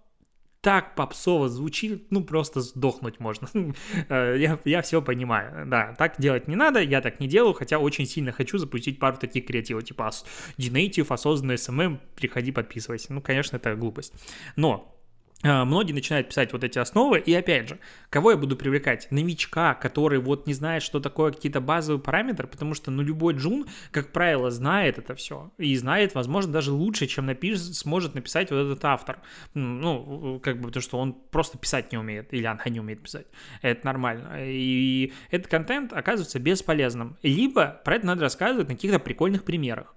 так 0.68 0.94
попсово 0.94 1.48
звучит, 1.48 2.10
ну 2.10 2.22
просто 2.22 2.60
сдохнуть 2.60 3.20
можно. 3.20 3.48
Э, 4.10 4.36
я, 4.38 4.58
я 4.64 4.82
все 4.82 5.00
понимаю. 5.00 5.66
Да, 5.66 5.94
так 5.98 6.16
делать 6.18 6.46
не 6.46 6.56
надо, 6.56 6.80
я 6.80 7.00
так 7.00 7.20
не 7.20 7.26
делаю, 7.26 7.54
хотя 7.54 7.78
очень 7.78 8.06
сильно 8.06 8.32
хочу 8.32 8.58
запустить 8.58 8.98
пару 8.98 9.16
таких 9.16 9.46
креативов, 9.46 9.84
типа 9.84 10.10
Denative, 10.58 11.06
осознанный 11.08 11.54
SMM, 11.54 11.98
приходи, 12.16 12.52
подписывайся. 12.52 13.14
Ну, 13.14 13.22
конечно, 13.22 13.56
это 13.56 13.74
глупость. 13.76 14.12
Но 14.56 14.97
многие 15.42 15.92
начинают 15.92 16.28
писать 16.28 16.52
вот 16.52 16.64
эти 16.64 16.78
основы, 16.78 17.20
и 17.20 17.32
опять 17.34 17.68
же, 17.68 17.78
кого 18.10 18.32
я 18.32 18.36
буду 18.36 18.56
привлекать? 18.56 19.06
Новичка, 19.10 19.74
который 19.74 20.18
вот 20.18 20.46
не 20.46 20.54
знает, 20.54 20.82
что 20.82 21.00
такое 21.00 21.32
какие-то 21.32 21.60
базовые 21.60 22.02
параметры, 22.02 22.48
потому 22.48 22.74
что, 22.74 22.90
ну, 22.90 23.02
любой 23.02 23.34
джун, 23.34 23.66
как 23.92 24.12
правило, 24.12 24.50
знает 24.50 24.98
это 24.98 25.14
все, 25.14 25.52
и 25.58 25.76
знает, 25.76 26.14
возможно, 26.14 26.52
даже 26.52 26.72
лучше, 26.72 27.06
чем 27.06 27.26
напишет, 27.26 27.74
сможет 27.74 28.14
написать 28.14 28.50
вот 28.50 28.58
этот 28.58 28.84
автор. 28.84 29.20
Ну, 29.54 30.40
как 30.42 30.56
бы, 30.56 30.68
потому 30.68 30.82
что 30.82 30.98
он 30.98 31.12
просто 31.12 31.58
писать 31.58 31.92
не 31.92 31.98
умеет, 31.98 32.34
или 32.34 32.44
она 32.44 32.62
не 32.66 32.80
умеет 32.80 33.02
писать. 33.02 33.26
Это 33.62 33.86
нормально. 33.86 34.38
И 34.38 35.12
этот 35.30 35.48
контент 35.48 35.92
оказывается 35.92 36.38
бесполезным. 36.38 37.16
Либо 37.22 37.80
про 37.84 37.96
это 37.96 38.06
надо 38.06 38.22
рассказывать 38.22 38.68
на 38.68 38.74
каких-то 38.74 38.98
прикольных 38.98 39.44
примерах 39.44 39.94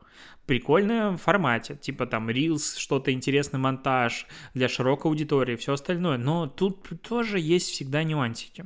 прикольном 0.52 1.18
формате, 1.18 1.78
типа 1.80 2.06
там 2.06 2.30
Reels, 2.30 2.78
что-то 2.78 3.14
интересный 3.14 3.58
монтаж 3.58 4.26
для 4.54 4.68
широкой 4.68 5.10
аудитории, 5.10 5.56
все 5.56 5.72
остальное. 5.72 6.18
Но 6.18 6.46
тут 6.46 6.90
тоже 7.08 7.40
есть 7.40 7.70
всегда 7.70 8.04
нюансики. 8.04 8.66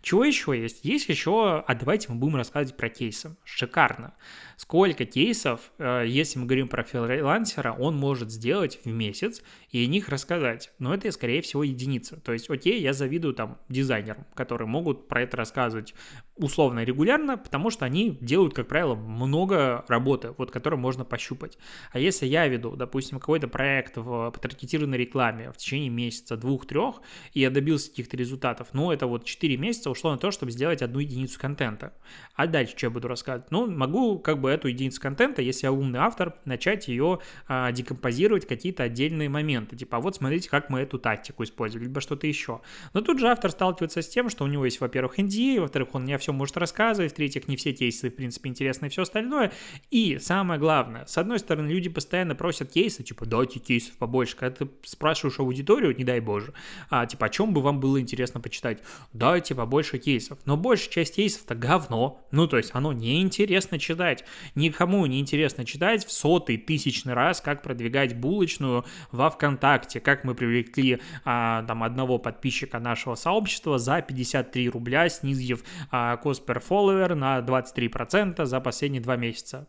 Чего 0.00 0.24
еще 0.24 0.56
есть? 0.56 0.84
Есть 0.84 1.08
еще, 1.08 1.64
а 1.66 1.74
давайте 1.74 2.12
мы 2.12 2.20
будем 2.20 2.36
рассказывать 2.36 2.76
про 2.76 2.88
кейсы. 2.88 3.36
Шикарно. 3.42 4.14
Сколько 4.56 5.04
кейсов, 5.06 5.72
э, 5.78 6.04
если 6.06 6.38
мы 6.38 6.46
говорим 6.46 6.68
про 6.68 6.84
фрилансера, 6.84 7.72
он 7.72 7.96
может 7.96 8.30
сделать 8.30 8.78
в 8.84 8.88
месяц 8.88 9.42
и 9.70 9.82
о 9.82 9.88
них 9.88 10.08
рассказать. 10.08 10.70
Но 10.78 10.94
это, 10.94 11.10
скорее 11.10 11.42
всего, 11.42 11.64
единица. 11.64 12.20
То 12.20 12.32
есть, 12.32 12.48
окей, 12.48 12.80
я 12.80 12.92
завидую 12.92 13.34
там 13.34 13.58
дизайнерам, 13.68 14.24
которые 14.34 14.68
могут 14.68 15.08
про 15.08 15.22
это 15.22 15.36
рассказывать 15.36 15.94
условно 16.36 16.82
регулярно, 16.82 17.38
потому 17.38 17.70
что 17.70 17.84
они 17.84 18.18
делают, 18.20 18.54
как 18.54 18.66
правило, 18.66 18.94
много 18.94 19.84
работы, 19.88 20.34
вот 20.36 20.50
которую 20.50 20.80
можно 20.80 21.04
пощупать. 21.04 21.58
А 21.92 21.98
если 21.98 22.26
я 22.26 22.48
веду, 22.48 22.74
допустим, 22.74 23.20
какой-то 23.20 23.46
проект 23.46 23.96
в 23.96 24.32
таргетированной 24.40 24.98
рекламе 24.98 25.52
в 25.52 25.56
течение 25.56 25.90
месяца, 25.90 26.36
двух-трех, 26.36 27.00
и 27.34 27.40
я 27.40 27.50
добился 27.50 27.90
каких-то 27.90 28.16
результатов, 28.16 28.68
ну, 28.72 28.90
это 28.90 29.06
вот 29.06 29.24
4 29.24 29.56
месяца 29.56 29.90
ушло 29.90 30.10
на 30.10 30.18
то, 30.18 30.30
чтобы 30.30 30.50
сделать 30.50 30.82
одну 30.82 30.98
единицу 30.98 31.38
контента. 31.38 31.92
А 32.34 32.46
дальше 32.46 32.76
что 32.76 32.86
я 32.86 32.90
буду 32.90 33.06
рассказывать? 33.06 33.50
Ну, 33.50 33.70
могу 33.70 34.18
как 34.18 34.40
бы 34.40 34.50
эту 34.50 34.68
единицу 34.68 35.00
контента, 35.00 35.40
если 35.40 35.66
я 35.66 35.72
умный 35.72 36.00
автор, 36.00 36.34
начать 36.44 36.88
ее 36.88 37.20
а, 37.46 37.70
декомпозировать 37.70 38.46
какие-то 38.46 38.82
отдельные 38.82 39.28
моменты. 39.28 39.76
Типа, 39.76 39.98
а 39.98 40.00
вот 40.00 40.16
смотрите, 40.16 40.50
как 40.50 40.68
мы 40.68 40.80
эту 40.80 40.98
тактику 40.98 41.44
использовали, 41.44 41.86
либо 41.86 42.00
что-то 42.00 42.26
еще. 42.26 42.60
Но 42.92 43.02
тут 43.02 43.20
же 43.20 43.28
автор 43.28 43.52
сталкивается 43.52 44.02
с 44.02 44.08
тем, 44.08 44.28
что 44.28 44.44
у 44.44 44.48
него 44.48 44.64
есть, 44.64 44.80
во-первых, 44.80 45.18
NDA, 45.18 45.60
во-вторых, 45.60 45.94
он 45.94 46.04
не 46.04 46.12
все 46.24 46.32
может 46.32 46.56
рассказывать, 46.56 47.12
в-третьих, 47.12 47.48
не 47.48 47.56
все 47.56 47.72
кейсы, 47.72 48.08
в 48.08 48.14
принципе, 48.14 48.48
интересны 48.48 48.86
и 48.86 48.88
все 48.88 49.02
остальное. 49.02 49.52
И 49.90 50.18
самое 50.18 50.58
главное, 50.58 51.04
с 51.04 51.18
одной 51.18 51.38
стороны, 51.38 51.68
люди 51.68 51.90
постоянно 51.90 52.34
просят 52.34 52.70
кейсы, 52.72 53.02
типа, 53.02 53.26
дайте 53.26 53.58
кейсов 53.58 53.96
побольше. 53.98 54.36
Когда 54.36 54.64
ты 54.64 54.70
спрашиваешь 54.84 55.38
аудиторию, 55.38 55.94
не 55.94 56.02
дай 56.02 56.20
боже, 56.20 56.54
а, 56.88 57.04
типа, 57.04 57.26
о 57.26 57.28
чем 57.28 57.52
бы 57.52 57.60
вам 57.60 57.78
было 57.78 58.00
интересно 58.00 58.40
почитать? 58.40 58.78
Дайте 59.12 59.54
побольше 59.54 59.98
кейсов. 59.98 60.38
Но 60.46 60.56
большая 60.56 60.90
часть 60.90 61.16
кейсов-то 61.16 61.54
говно. 61.54 62.26
Ну, 62.30 62.46
то 62.46 62.56
есть, 62.56 62.70
оно 62.72 62.94
неинтересно 62.94 63.78
читать. 63.78 64.24
Никому 64.54 65.04
не 65.04 65.20
интересно 65.20 65.66
читать 65.66 66.06
в 66.06 66.10
сотый, 66.12 66.56
тысячный 66.56 67.12
раз, 67.12 67.42
как 67.42 67.62
продвигать 67.62 68.16
булочную 68.16 68.86
во 69.12 69.28
ВКонтакте, 69.28 70.00
как 70.00 70.24
мы 70.24 70.34
привлекли 70.34 71.00
а, 71.26 71.64
там 71.64 71.82
одного 71.82 72.16
подписчика 72.18 72.78
нашего 72.78 73.14
сообщества 73.14 73.78
за 73.78 74.00
53 74.00 74.70
рубля, 74.70 75.10
снизив 75.10 75.62
а, 75.90 76.13
cost 76.22 76.44
per 76.44 76.62
follower 76.66 77.14
на 77.14 77.38
23% 77.40 78.44
за 78.44 78.60
последние 78.60 79.02
два 79.02 79.16
месяца 79.16 79.66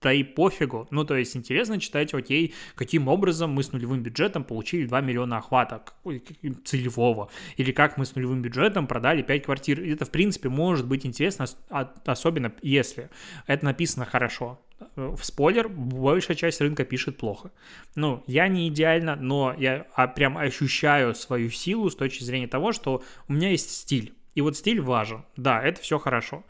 да 0.00 0.12
и 0.12 0.22
пофигу. 0.22 0.86
Ну, 0.90 1.04
то 1.04 1.16
есть 1.16 1.36
интересно 1.36 1.80
читать, 1.80 2.14
окей, 2.14 2.54
каким 2.74 3.08
образом 3.08 3.50
мы 3.50 3.62
с 3.62 3.72
нулевым 3.72 4.02
бюджетом 4.02 4.44
получили 4.44 4.86
2 4.86 5.00
миллиона 5.00 5.38
охвата 5.38 5.82
целевого, 6.64 7.30
или 7.56 7.72
как 7.72 7.96
мы 7.96 8.06
с 8.06 8.14
нулевым 8.14 8.42
бюджетом 8.42 8.86
продали 8.86 9.22
5 9.22 9.44
квартир. 9.44 9.80
Это, 9.80 10.04
в 10.04 10.10
принципе, 10.10 10.48
может 10.48 10.86
быть 10.86 11.04
интересно, 11.04 11.46
особенно 12.04 12.52
если 12.62 13.10
это 13.46 13.64
написано 13.64 14.04
хорошо. 14.04 14.60
В 14.94 15.18
спойлер, 15.22 15.68
большая 15.68 16.36
часть 16.36 16.60
рынка 16.60 16.84
пишет 16.84 17.16
плохо. 17.16 17.50
Ну, 17.96 18.22
я 18.28 18.46
не 18.46 18.68
идеально, 18.68 19.16
но 19.16 19.52
я 19.58 19.88
а, 19.94 20.06
прям 20.06 20.38
ощущаю 20.38 21.16
свою 21.16 21.50
силу 21.50 21.90
с 21.90 21.96
точки 21.96 22.22
зрения 22.22 22.46
того, 22.46 22.70
что 22.70 23.02
у 23.26 23.32
меня 23.32 23.50
есть 23.50 23.70
стиль. 23.70 24.14
И 24.34 24.40
вот 24.40 24.56
стиль 24.56 24.80
важен. 24.80 25.24
Да, 25.36 25.62
это 25.62 25.80
все 25.80 25.98
хорошо. 25.98 26.44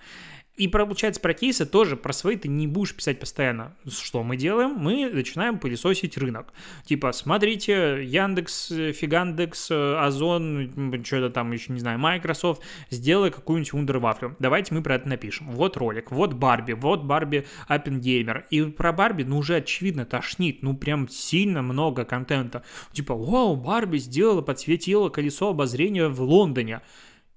И 0.59 0.67
получается 0.67 1.21
про 1.21 1.35
кейсы 1.35 1.65
тоже, 1.67 1.97
про 1.97 2.13
свои 2.13 2.35
ты 2.35 2.49
не 2.49 2.67
будешь 2.67 2.93
писать 2.93 3.21
постоянно. 3.21 3.77
Что 3.89 4.25
мы 4.25 4.37
делаем? 4.37 4.71
Мы 4.71 5.09
начинаем 5.09 5.61
пылесосить 5.61 6.19
рынок. 6.19 6.53
Типа, 6.85 7.13
смотрите, 7.13 8.05
Яндекс, 8.05 8.67
Фигандекс, 8.67 9.71
Озон, 9.71 11.01
что-то 11.05 11.31
там 11.31 11.53
еще, 11.53 11.73
не 11.73 11.79
знаю, 11.79 12.01
Microsoft, 12.01 12.61
сделай 12.91 13.31
какую-нибудь 13.31 13.73
вундервафлю. 13.73 14.35
Давайте 14.41 14.75
мы 14.75 14.83
про 14.83 14.97
это 14.97 15.09
напишем. 15.09 15.49
Вот 15.53 15.77
ролик, 15.77 16.11
вот 16.11 16.33
Барби, 16.33 16.73
вот 16.73 17.05
Барби 17.05 17.47
Оппенгеймер. 17.69 18.47
И 18.51 18.63
про 18.63 18.93
Барби, 18.93 19.23
ну, 19.23 19.39
уже 19.39 19.55
очевидно 19.59 20.07
тошнит, 20.07 20.65
ну, 20.65 20.77
прям 20.77 21.09
сильно 21.09 21.63
много 21.63 22.05
контента. 22.05 22.65
Типа, 22.91 23.15
вау, 23.15 23.55
Барби 23.55 23.99
сделала, 23.99 24.43
подсветила 24.43 25.09
колесо 25.09 25.51
обозрения 25.51 26.09
в 26.09 26.21
Лондоне. 26.21 26.81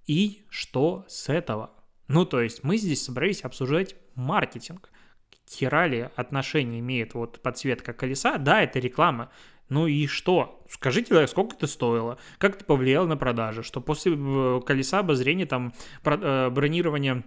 И 0.08 0.44
что 0.50 1.06
с 1.08 1.30
этого? 1.30 1.72
Ну, 2.08 2.26
то 2.26 2.42
есть 2.42 2.64
мы 2.64 2.78
здесь 2.78 3.04
собрались 3.04 3.44
обсуждать 3.44 3.96
маркетинг. 4.16 4.90
Хера 5.50 5.88
ли 5.88 6.10
отношение 6.16 6.80
имеет 6.80 7.14
вот 7.14 7.42
подсветка 7.42 7.94
колеса? 7.94 8.38
Да, 8.38 8.62
это 8.62 8.80
реклама. 8.80 9.32
Ну 9.70 9.88
и 9.88 10.08
что? 10.08 10.64
Скажите, 10.70 11.28
сколько 11.28 11.56
это 11.56 11.68
стоило? 11.68 12.18
Как 12.38 12.56
это 12.56 12.66
повлияло 12.66 13.08
на 13.08 13.16
продажи? 13.16 13.64
Что 13.64 13.80
после 13.80 14.14
э, 14.18 14.62
колеса 14.66 15.00
обозрения 15.00 15.46
там 15.46 15.74
э, 16.04 16.50
бронирование 16.50 17.24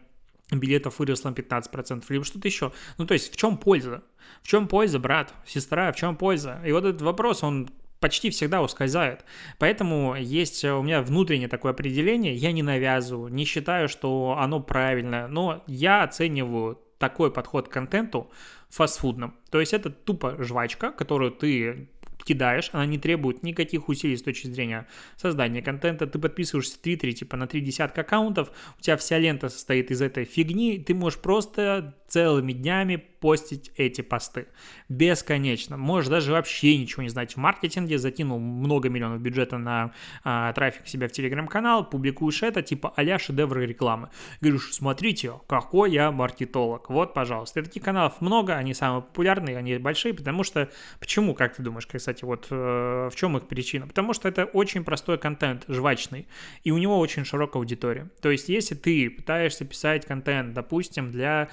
билетов 0.51 0.99
выросло 0.99 1.31
на 1.31 1.35
15%, 1.35 2.05
либо 2.11 2.25
что-то 2.25 2.47
еще. 2.47 2.73
Ну, 2.99 3.07
то 3.07 3.15
есть 3.15 3.33
в 3.33 3.37
чем 3.37 3.57
польза? 3.57 4.05
В 4.43 4.49
чем 4.49 4.69
польза, 4.69 4.99
брат, 4.99 5.33
сестра, 5.47 5.91
в 5.93 5.97
чем 5.97 6.17
польза? 6.17 6.61
И 6.67 6.73
вот 6.73 6.85
этот 6.85 7.01
вопрос, 7.03 7.43
он 7.43 7.71
почти 8.05 8.29
всегда 8.29 8.61
ускользает. 8.61 9.25
Поэтому 9.59 10.15
есть 10.15 10.63
у 10.63 10.83
меня 10.83 11.01
внутреннее 11.01 11.49
такое 11.49 11.73
определение, 11.73 12.35
я 12.35 12.53
не 12.53 12.63
навязываю, 12.63 13.33
не 13.33 13.47
считаю, 13.47 13.89
что 13.89 14.37
оно 14.39 14.61
правильное, 14.61 15.27
но 15.27 15.65
я 15.67 16.03
оцениваю 16.03 16.79
такой 16.99 17.33
подход 17.33 17.71
к 17.71 17.73
контенту 17.73 18.31
фастфудным. 18.69 19.33
То 19.51 19.59
есть 19.59 19.73
это 19.73 19.89
тупо 19.89 20.37
жвачка, 20.39 20.93
которую 20.93 21.31
ты 21.31 21.89
кидаешь, 22.23 22.69
она 22.73 22.85
не 22.85 22.99
требует 22.99 23.43
никаких 23.43 23.89
усилий 23.89 24.19
с 24.19 24.23
точки 24.23 24.49
зрения 24.49 24.87
создания 25.17 25.63
контента. 25.63 26.07
Ты 26.07 26.19
подписываешься 26.19 26.77
в 26.77 26.81
Твиттере 26.81 27.15
типа 27.15 27.39
на 27.39 27.47
три 27.47 27.63
десятка 27.63 28.03
аккаунтов, 28.03 28.51
у 28.79 28.83
тебя 28.83 28.99
вся 28.99 29.19
лента 29.19 29.49
состоит 29.49 29.91
из 29.91 30.03
этой 30.03 30.27
фигни, 30.27 30.79
ты 30.79 30.93
можешь 30.93 31.21
просто 31.21 31.95
целыми 32.15 32.53
днями 32.53 32.95
постить 32.95 33.73
эти 33.77 34.03
посты. 34.03 34.47
Бесконечно. 34.89 35.77
Можешь 35.77 36.09
даже 36.09 36.31
вообще 36.31 36.77
ничего 36.77 37.03
не 37.03 37.09
знать 37.09 37.33
в 37.33 37.39
маркетинге, 37.39 37.99
закинул 37.99 38.39
много 38.39 38.89
миллионов 38.89 39.21
бюджета 39.21 39.59
на 39.59 39.93
а, 40.23 40.53
трафик 40.53 40.87
себя 40.87 41.09
в 41.09 41.13
телеграм-канал, 41.13 41.91
публикуешь 41.91 42.45
это, 42.45 42.63
типа 42.63 42.93
а-ля 42.95 43.19
шедевры 43.19 43.67
рекламы. 43.67 44.11
Говоришь, 44.41 44.75
смотрите, 44.75 45.33
какой 45.49 45.91
я 45.91 46.13
маркетолог. 46.13 46.89
Вот, 46.89 47.15
пожалуйста. 47.15 47.59
И 47.59 47.63
таких 47.65 47.83
каналов 47.83 48.21
много, 48.21 48.55
они 48.55 48.75
самые 48.75 49.03
популярные, 49.03 49.59
они 49.59 49.79
большие, 49.79 50.15
потому 50.15 50.45
что... 50.45 50.71
Почему, 51.01 51.35
как 51.35 51.57
ты 51.57 51.63
думаешь, 51.63 51.89
кстати, 51.89 52.25
вот 52.25 52.47
э, 52.51 53.09
в 53.11 53.17
чем 53.17 53.37
их 53.37 53.49
причина? 53.49 53.89
Потому 53.89 54.13
что 54.13 54.29
это 54.29 54.45
очень 54.45 54.85
простой 54.85 55.19
контент, 55.19 55.65
жвачный, 55.67 56.29
и 56.63 56.71
у 56.71 56.79
него 56.79 56.97
очень 57.01 57.25
широкая 57.25 57.61
аудитория. 57.61 58.09
То 58.23 58.31
есть, 58.31 58.49
если 58.49 58.77
ты 58.77 59.11
пытаешься 59.11 59.65
писать 59.65 60.07
контент, 60.07 60.55
допустим, 60.55 61.11
для 61.11 61.49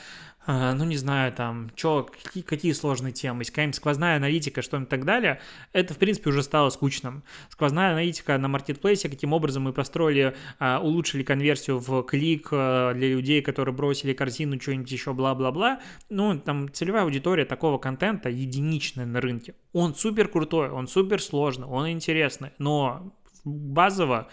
ну, 0.47 0.85
не 0.85 0.97
знаю, 0.97 1.31
там, 1.31 1.69
чё, 1.75 2.03
какие, 2.03 2.43
какие 2.43 2.71
сложные 2.71 3.13
темы, 3.13 3.43
какая-нибудь 3.43 3.75
сквозная 3.75 4.17
аналитика, 4.17 4.61
что-нибудь 4.61 4.89
так 4.89 5.05
далее, 5.05 5.39
это, 5.71 5.93
в 5.93 5.97
принципе, 5.97 6.29
уже 6.29 6.41
стало 6.41 6.69
скучным. 6.71 7.23
Сквозная 7.49 7.91
аналитика 7.91 8.37
на 8.37 8.47
маркетплейсе, 8.47 9.07
каким 9.07 9.33
образом 9.33 9.63
мы 9.63 9.73
построили, 9.73 10.35
а, 10.57 10.79
улучшили 10.79 11.21
конверсию 11.23 11.79
в 11.79 12.03
клик 12.03 12.49
а, 12.51 12.93
для 12.93 13.09
людей, 13.09 13.41
которые 13.41 13.75
бросили 13.75 14.13
корзину, 14.13 14.59
что-нибудь 14.59 14.91
еще, 14.91 15.13
бла-бла-бла, 15.13 15.79
ну, 16.09 16.39
там, 16.39 16.71
целевая 16.73 17.03
аудитория 17.03 17.45
такого 17.45 17.77
контента 17.77 18.29
единичная 18.29 19.05
на 19.05 19.21
рынке. 19.21 19.53
Он 19.73 19.93
супер 19.93 20.27
крутой, 20.27 20.69
он 20.69 20.87
супер 20.87 21.21
сложный, 21.21 21.67
он 21.67 21.89
интересный, 21.89 22.51
но 22.57 23.13
базово 23.43 24.27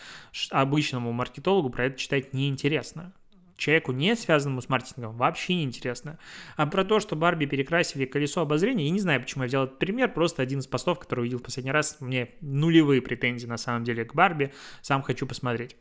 обычному 0.50 1.12
маркетологу 1.12 1.70
про 1.70 1.86
это 1.86 1.98
читать 1.98 2.32
неинтересно 2.32 3.12
человеку, 3.58 3.92
не 3.92 4.16
связанному 4.16 4.62
с 4.62 4.68
маркетингом, 4.68 5.16
вообще 5.16 5.56
не 5.56 5.64
интересно. 5.64 6.18
А 6.56 6.66
про 6.66 6.84
то, 6.84 7.00
что 7.00 7.16
Барби 7.16 7.44
перекрасили 7.44 8.06
колесо 8.06 8.40
обозрения, 8.40 8.84
я 8.84 8.90
не 8.90 9.00
знаю, 9.00 9.20
почему 9.20 9.44
я 9.44 9.48
взял 9.48 9.64
этот 9.64 9.78
пример, 9.78 10.12
просто 10.12 10.42
один 10.42 10.60
из 10.60 10.66
постов, 10.66 10.98
который 10.98 11.20
увидел 11.20 11.38
в 11.38 11.42
последний 11.42 11.72
раз, 11.72 11.98
мне 12.00 12.30
нулевые 12.40 13.02
претензии 13.02 13.46
на 13.46 13.58
самом 13.58 13.84
деле 13.84 14.04
к 14.04 14.14
Барби, 14.14 14.52
сам 14.80 15.02
хочу 15.02 15.26
посмотреть. 15.26 15.76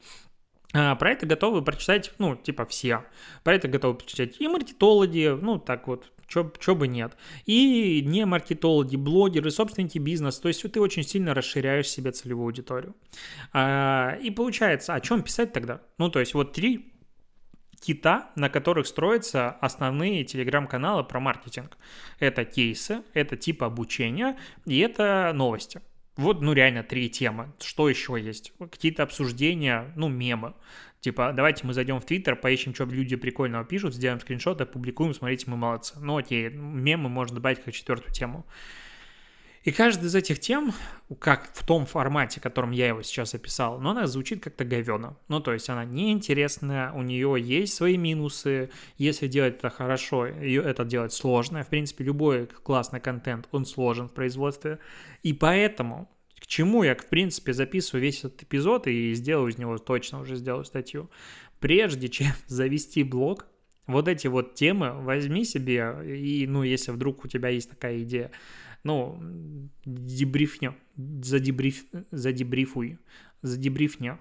А, 0.73 0.95
про 0.95 1.11
это 1.11 1.25
готовы 1.25 1.63
прочитать, 1.63 2.11
ну, 2.17 2.35
типа 2.35 2.65
все. 2.65 3.05
Про 3.43 3.55
это 3.55 3.67
готовы 3.67 3.95
прочитать 3.95 4.41
и 4.41 4.47
маркетологи, 4.47 5.37
ну, 5.39 5.59
так 5.59 5.87
вот, 5.87 6.11
чё, 6.27 6.75
бы 6.75 6.87
нет. 6.87 7.15
И 7.45 8.03
не 8.05 8.25
маркетологи, 8.25 8.97
блогеры, 8.97 9.49
собственники 9.49 9.97
бизнеса. 9.97 10.41
То 10.41 10.49
есть 10.49 10.69
ты 10.69 10.81
очень 10.81 11.03
сильно 11.03 11.33
расширяешь 11.33 11.87
себе 11.87 12.11
целевую 12.11 12.47
аудиторию. 12.47 12.95
А, 13.53 14.17
и 14.21 14.29
получается, 14.29 14.93
о 14.93 14.99
чем 14.99 15.21
писать 15.21 15.53
тогда? 15.53 15.81
Ну, 15.97 16.09
то 16.09 16.19
есть 16.19 16.33
вот 16.33 16.51
три 16.51 16.91
кита, 17.79 18.29
на 18.35 18.49
которых 18.49 18.87
строятся 18.87 19.51
основные 19.51 20.23
телеграм-каналы 20.23 21.03
про 21.03 21.19
маркетинг. 21.19 21.77
Это 22.19 22.45
кейсы, 22.45 23.03
это 23.13 23.37
типа 23.37 23.67
обучения 23.67 24.37
и 24.65 24.79
это 24.79 25.31
новости. 25.33 25.81
Вот, 26.15 26.41
ну, 26.41 26.53
реально 26.53 26.81
три 26.81 27.09
темы. 27.09 27.53
Что 27.59 27.87
еще 27.87 28.19
есть? 28.19 28.51
Какие-то 28.59 29.03
обсуждения, 29.03 29.93
ну, 29.95 30.07
мемы. 30.07 30.55
Типа, 30.99 31.31
давайте 31.31 31.65
мы 31.67 31.73
зайдем 31.73 31.99
в 31.99 32.05
Твиттер, 32.05 32.35
поищем, 32.35 32.73
что 32.73 32.85
люди 32.85 33.15
прикольного 33.15 33.63
пишут, 33.63 33.93
сделаем 33.93 34.19
скриншоты, 34.19 34.63
опубликуем, 34.63 35.13
смотрите, 35.13 35.45
мы 35.47 35.57
молодцы. 35.57 35.93
Ну, 35.99 36.17
окей, 36.17 36.49
мемы 36.49 37.07
можно 37.07 37.35
добавить 37.35 37.63
как 37.63 37.73
четвертую 37.73 38.11
тему. 38.11 38.47
И 39.67 39.73
каждая 39.73 40.07
из 40.07 40.15
этих 40.15 40.39
тем, 40.39 40.73
как 41.19 41.49
в 41.53 41.65
том 41.65 41.85
формате, 41.85 42.39
которым 42.39 42.71
я 42.71 42.87
его 42.87 43.01
сейчас 43.01 43.33
описал, 43.33 43.81
но 43.81 43.89
она 43.89 44.07
звучит 44.07 44.41
как-то 44.41 44.63
говено. 44.63 45.17
Ну, 45.27 45.41
то 45.41 45.51
есть 45.51 45.67
она 45.67 45.83
неинтересная, 45.83 46.93
у 46.93 47.01
нее 47.01 47.35
есть 47.37 47.73
свои 47.73 47.97
минусы. 47.97 48.69
Если 48.97 49.27
делать 49.27 49.57
это 49.57 49.69
хорошо, 49.69 50.25
ее 50.25 50.63
это 50.63 50.85
делать 50.85 51.11
сложно. 51.11 51.65
В 51.65 51.67
принципе, 51.67 52.05
любой 52.05 52.45
классный 52.47 53.01
контент, 53.01 53.49
он 53.51 53.65
сложен 53.65 54.07
в 54.07 54.13
производстве. 54.13 54.79
И 55.21 55.33
поэтому 55.33 56.09
к 56.39 56.47
чему 56.47 56.83
я, 56.83 56.95
в 56.95 57.05
принципе, 57.07 57.51
записываю 57.51 58.01
весь 58.03 58.19
этот 58.19 58.43
эпизод 58.43 58.87
и 58.87 59.13
сделаю 59.15 59.51
из 59.51 59.57
него, 59.57 59.77
точно 59.79 60.21
уже 60.21 60.37
сделаю 60.37 60.63
статью. 60.63 61.09
Прежде 61.59 62.07
чем 62.07 62.31
завести 62.47 63.03
блог, 63.03 63.47
вот 63.85 64.07
эти 64.07 64.27
вот 64.27 64.55
темы 64.55 64.93
возьми 64.93 65.43
себе, 65.43 65.93
и, 66.05 66.47
ну, 66.47 66.63
если 66.63 66.91
вдруг 66.91 67.25
у 67.25 67.27
тебя 67.27 67.49
есть 67.49 67.69
такая 67.69 68.01
идея, 68.03 68.31
ну, 68.87 69.19
дебрифня, 69.85 70.73
задебриф, 70.95 71.83
задебрифуй, 72.09 72.97
задебрифня, 73.41 74.17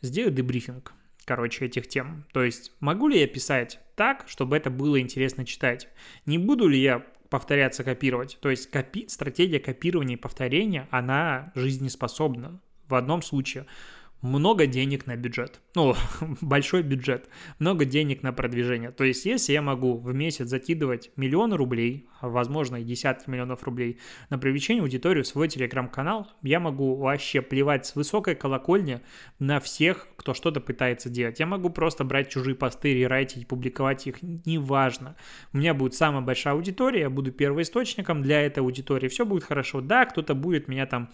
сделай 0.00 0.32
дебрифинг, 0.32 0.94
короче, 1.24 1.66
этих 1.66 1.88
тем. 1.88 2.24
То 2.32 2.44
есть, 2.44 2.72
могу 2.78 3.08
ли 3.08 3.18
я 3.18 3.26
писать 3.26 3.80
так, 3.96 4.24
чтобы 4.28 4.56
это 4.56 4.70
было 4.70 5.00
интересно 5.00 5.44
читать? 5.44 5.88
Не 6.24 6.38
буду 6.38 6.68
ли 6.68 6.80
я 6.80 7.04
повторяться, 7.30 7.82
копировать? 7.82 8.38
То 8.40 8.48
есть, 8.48 8.70
копи... 8.70 9.08
стратегия 9.08 9.58
копирования 9.58 10.16
и 10.16 10.20
повторения, 10.20 10.86
она 10.92 11.50
жизнеспособна 11.56 12.60
в 12.86 12.94
одном 12.94 13.22
случае– 13.22 13.66
много 14.24 14.66
денег 14.66 15.06
на 15.06 15.16
бюджет. 15.16 15.60
Ну, 15.74 15.94
большой 16.40 16.82
бюджет, 16.82 17.28
много 17.58 17.84
денег 17.84 18.22
на 18.22 18.32
продвижение. 18.32 18.90
То 18.90 19.04
есть, 19.04 19.26
если 19.26 19.52
я 19.52 19.60
могу 19.60 19.98
в 19.98 20.14
месяц 20.14 20.48
закидывать 20.48 21.10
миллионы 21.16 21.56
рублей, 21.56 22.08
а 22.20 22.30
возможно 22.30 22.76
и 22.76 22.84
десятки 22.84 23.28
миллионов 23.28 23.62
рублей 23.64 23.98
на 24.30 24.38
привлечение 24.38 24.80
аудитории 24.80 25.20
в 25.20 25.26
свой 25.26 25.48
телеграм-канал, 25.48 26.30
я 26.40 26.58
могу 26.58 26.96
вообще 26.96 27.42
плевать 27.42 27.84
с 27.84 27.94
высокой 27.94 28.34
колокольни 28.34 29.02
на 29.38 29.60
всех, 29.60 30.08
кто 30.16 30.32
что-то 30.32 30.62
пытается 30.62 31.10
делать. 31.10 31.38
Я 31.38 31.46
могу 31.46 31.68
просто 31.68 32.02
брать 32.04 32.30
чужие 32.30 32.54
посты, 32.54 32.94
рерайтить, 32.94 33.46
публиковать 33.46 34.06
их, 34.06 34.22
неважно. 34.22 35.16
У 35.52 35.58
меня 35.58 35.74
будет 35.74 35.94
самая 35.94 36.22
большая 36.22 36.54
аудитория, 36.54 37.00
я 37.00 37.10
буду 37.10 37.30
первоисточником 37.30 38.22
для 38.22 38.40
этой 38.40 38.60
аудитории, 38.60 39.08
все 39.08 39.26
будет 39.26 39.44
хорошо. 39.44 39.82
Да, 39.82 40.06
кто-то 40.06 40.34
будет 40.34 40.66
меня 40.66 40.86
там 40.86 41.10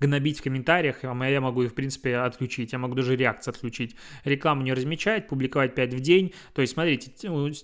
гнобить 0.00 0.38
в 0.38 0.42
комментариях, 0.42 0.98
а 1.02 1.28
я 1.28 1.40
могу 1.40 1.62
их, 1.64 1.72
в 1.72 1.74
принципе, 1.74 2.18
отключить, 2.18 2.72
я 2.72 2.78
могу 2.78 2.94
даже 2.94 3.16
реакции 3.16 3.50
отключить. 3.50 3.96
Рекламу 4.24 4.62
не 4.62 4.72
размечать, 4.72 5.26
публиковать 5.26 5.74
5 5.74 5.94
в 5.94 6.00
день. 6.00 6.32
То 6.52 6.62
есть, 6.62 6.74
смотрите, 6.74 7.10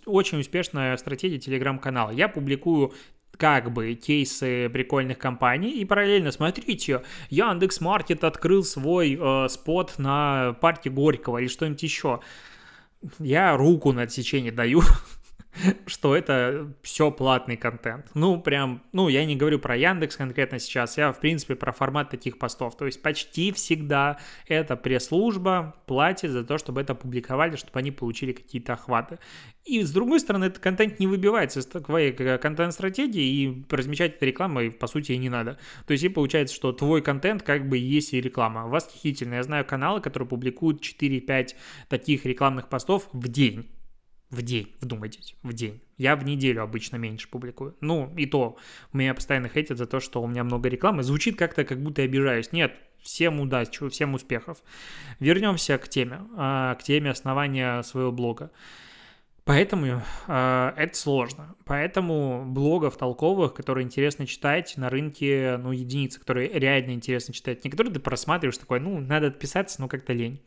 очень 0.07 0.41
успешная 0.41 0.97
стратегия 0.97 1.39
телеграм-канала. 1.39 2.11
Я 2.11 2.29
публикую 2.29 2.93
как 3.41 3.73
бы 3.73 3.95
кейсы 3.95 4.69
прикольных 4.69 5.19
компаний 5.19 5.71
и 5.71 5.85
параллельно 5.87 6.31
смотрите, 6.31 7.03
Яндекс 7.31 7.81
Маркет 7.81 8.23
открыл 8.23 8.63
свой 8.63 9.19
э, 9.19 9.49
спот 9.49 9.95
на 9.97 10.55
парке 10.61 10.91
Горького 10.91 11.39
или 11.39 11.49
что-нибудь 11.49 11.83
еще. 11.83 12.21
Я 13.19 13.57
руку 13.57 13.93
на 13.93 14.03
отсечение 14.03 14.53
даю 14.53 14.83
что 15.87 16.17
это 16.17 16.73
все 16.83 17.11
платный 17.11 17.57
контент. 17.57 18.07
Ну, 18.15 18.41
прям, 18.41 18.83
ну, 18.93 19.09
я 19.09 19.25
не 19.25 19.37
говорю 19.37 19.59
про 19.59 19.77
Яндекс 19.77 20.17
конкретно 20.17 20.59
сейчас, 20.59 20.97
я, 20.97 21.13
в 21.13 21.21
принципе, 21.21 21.55
про 21.55 21.73
формат 21.73 22.11
таких 22.11 22.39
постов. 22.39 22.77
То 22.77 22.87
есть 22.87 23.03
почти 23.03 23.53
всегда 23.53 24.19
эта 24.47 24.77
пресс-служба 24.77 25.75
платит 25.87 26.31
за 26.31 26.45
то, 26.45 26.59
чтобы 26.59 26.81
это 26.81 26.95
публиковали, 26.95 27.57
чтобы 27.57 27.79
они 27.79 27.91
получили 27.91 28.33
какие-то 28.33 28.75
охваты. 28.75 29.19
И, 29.65 29.83
с 29.83 29.93
другой 29.93 30.21
стороны, 30.21 30.47
этот 30.47 30.61
контент 30.61 30.99
не 30.99 31.07
выбивается 31.07 31.61
из 31.61 31.67
твоей 31.67 32.13
контент-стратегии, 32.13 33.23
и 33.23 33.65
размечать 33.69 34.17
это 34.17 34.27
рекламой, 34.27 34.71
по 34.71 34.87
сути, 34.87 35.13
и 35.13 35.19
не 35.19 35.29
надо. 35.29 35.59
То 35.87 35.93
есть 35.93 36.05
и 36.05 36.09
получается, 36.09 36.55
что 36.55 36.73
твой 36.73 37.03
контент 37.03 37.43
как 37.43 37.69
бы 37.69 37.77
есть 37.77 38.15
и 38.15 38.21
реклама. 38.21 38.67
Восхитительно. 38.67 39.35
Я 39.35 39.43
знаю 39.43 39.65
каналы, 39.65 40.01
которые 40.01 40.29
публикуют 40.29 40.83
4-5 40.83 41.55
таких 41.89 42.25
рекламных 42.25 42.69
постов 42.69 43.09
в 43.13 43.29
день 43.29 43.69
в 44.31 44.43
день, 44.43 44.73
вдумайтесь, 44.81 45.35
в 45.43 45.53
день. 45.53 45.81
Я 45.99 46.17
в 46.17 46.25
неделю 46.25 46.63
обычно 46.63 46.97
меньше 46.97 47.29
публикую. 47.29 47.77
Ну, 47.81 48.13
и 48.17 48.27
то, 48.27 48.57
меня 48.93 49.13
постоянно 49.15 49.49
хейтят 49.49 49.77
за 49.77 49.87
то, 49.87 50.01
что 50.01 50.23
у 50.23 50.27
меня 50.27 50.45
много 50.45 50.69
рекламы. 50.69 51.03
Звучит 51.03 51.37
как-то, 51.37 51.65
как 51.65 51.83
будто 51.83 52.03
я 52.03 52.09
обижаюсь. 52.09 52.53
Нет, 52.53 52.73
всем 53.03 53.41
удачи, 53.41 53.89
всем 53.89 54.15
успехов. 54.15 54.63
Вернемся 55.19 55.79
к 55.79 55.89
теме, 55.89 56.23
а, 56.37 56.75
к 56.77 56.83
теме 56.83 57.11
основания 57.11 57.83
своего 57.83 58.13
блога. 58.13 58.51
Поэтому 59.45 60.03
э, 60.29 60.73
это 60.77 60.97
сложно. 60.97 61.55
Поэтому 61.65 62.45
блогов 62.47 62.97
толковых, 62.97 63.55
которые 63.55 63.85
интересно 63.85 64.27
читать, 64.27 64.75
на 64.77 64.91
рынке, 64.91 65.57
ну, 65.59 65.73
единицы, 65.73 66.21
которые 66.21 66.51
реально 66.53 66.93
интересно 66.93 67.33
читать. 67.33 67.65
Некоторые 67.65 67.93
ты 67.93 68.01
просматриваешь 68.01 68.59
такой, 68.59 68.81
ну, 68.81 69.01
надо 69.01 69.29
отписаться, 69.29 69.81
но 69.81 69.89
как-то 69.89 70.13
лень. 70.13 70.41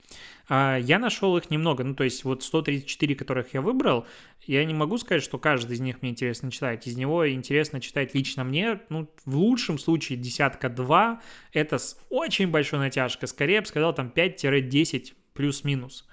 А 0.48 0.78
я 0.78 1.00
нашел 1.00 1.36
их 1.38 1.50
немного, 1.50 1.84
ну, 1.84 1.96
то 1.96 2.04
есть 2.04 2.24
вот 2.24 2.44
134, 2.44 3.16
которых 3.16 3.54
я 3.54 3.62
выбрал, 3.62 4.06
я 4.46 4.64
не 4.66 4.74
могу 4.74 4.98
сказать, 4.98 5.24
что 5.24 5.38
каждый 5.38 5.74
из 5.74 5.80
них 5.80 6.02
мне 6.02 6.12
интересно 6.12 6.52
читать. 6.52 6.86
Из 6.86 6.96
него 6.96 7.30
интересно 7.30 7.80
читать 7.82 8.14
лично 8.14 8.44
мне, 8.44 8.82
ну, 8.90 9.10
в 9.26 9.38
лучшем 9.38 9.80
случае 9.80 10.18
десятка-два, 10.20 11.22
это 11.52 11.78
с 11.78 11.98
очень 12.10 12.48
большой 12.48 12.80
натяжкой. 12.80 13.28
Скорее, 13.28 13.56
я 13.56 13.62
бы 13.62 13.68
сказал, 13.68 13.94
там 13.94 14.12
5-10 14.14 15.14
плюс-минус. 15.34 16.08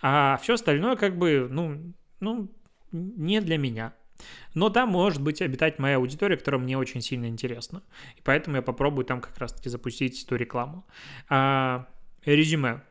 А 0.00 0.38
все 0.42 0.54
остальное, 0.54 0.96
как 0.96 1.16
бы, 1.16 1.48
ну, 1.50 1.94
ну, 2.24 2.50
не 2.92 3.40
для 3.40 3.58
меня. 3.58 3.94
Но 4.54 4.70
там 4.70 4.90
может 4.90 5.20
быть 5.20 5.42
обитать 5.42 5.78
моя 5.78 5.96
аудитория, 5.96 6.36
которая 6.36 6.60
мне 6.60 6.78
очень 6.78 7.00
сильно 7.00 7.26
интересна. 7.26 7.82
И 8.16 8.20
поэтому 8.22 8.56
я 8.56 8.62
попробую 8.62 9.04
там 9.04 9.20
как 9.20 9.36
раз-таки 9.38 9.68
запустить 9.68 10.24
эту 10.24 10.36
рекламу. 10.36 10.86
А, 11.28 11.86
резюме. 12.24 12.82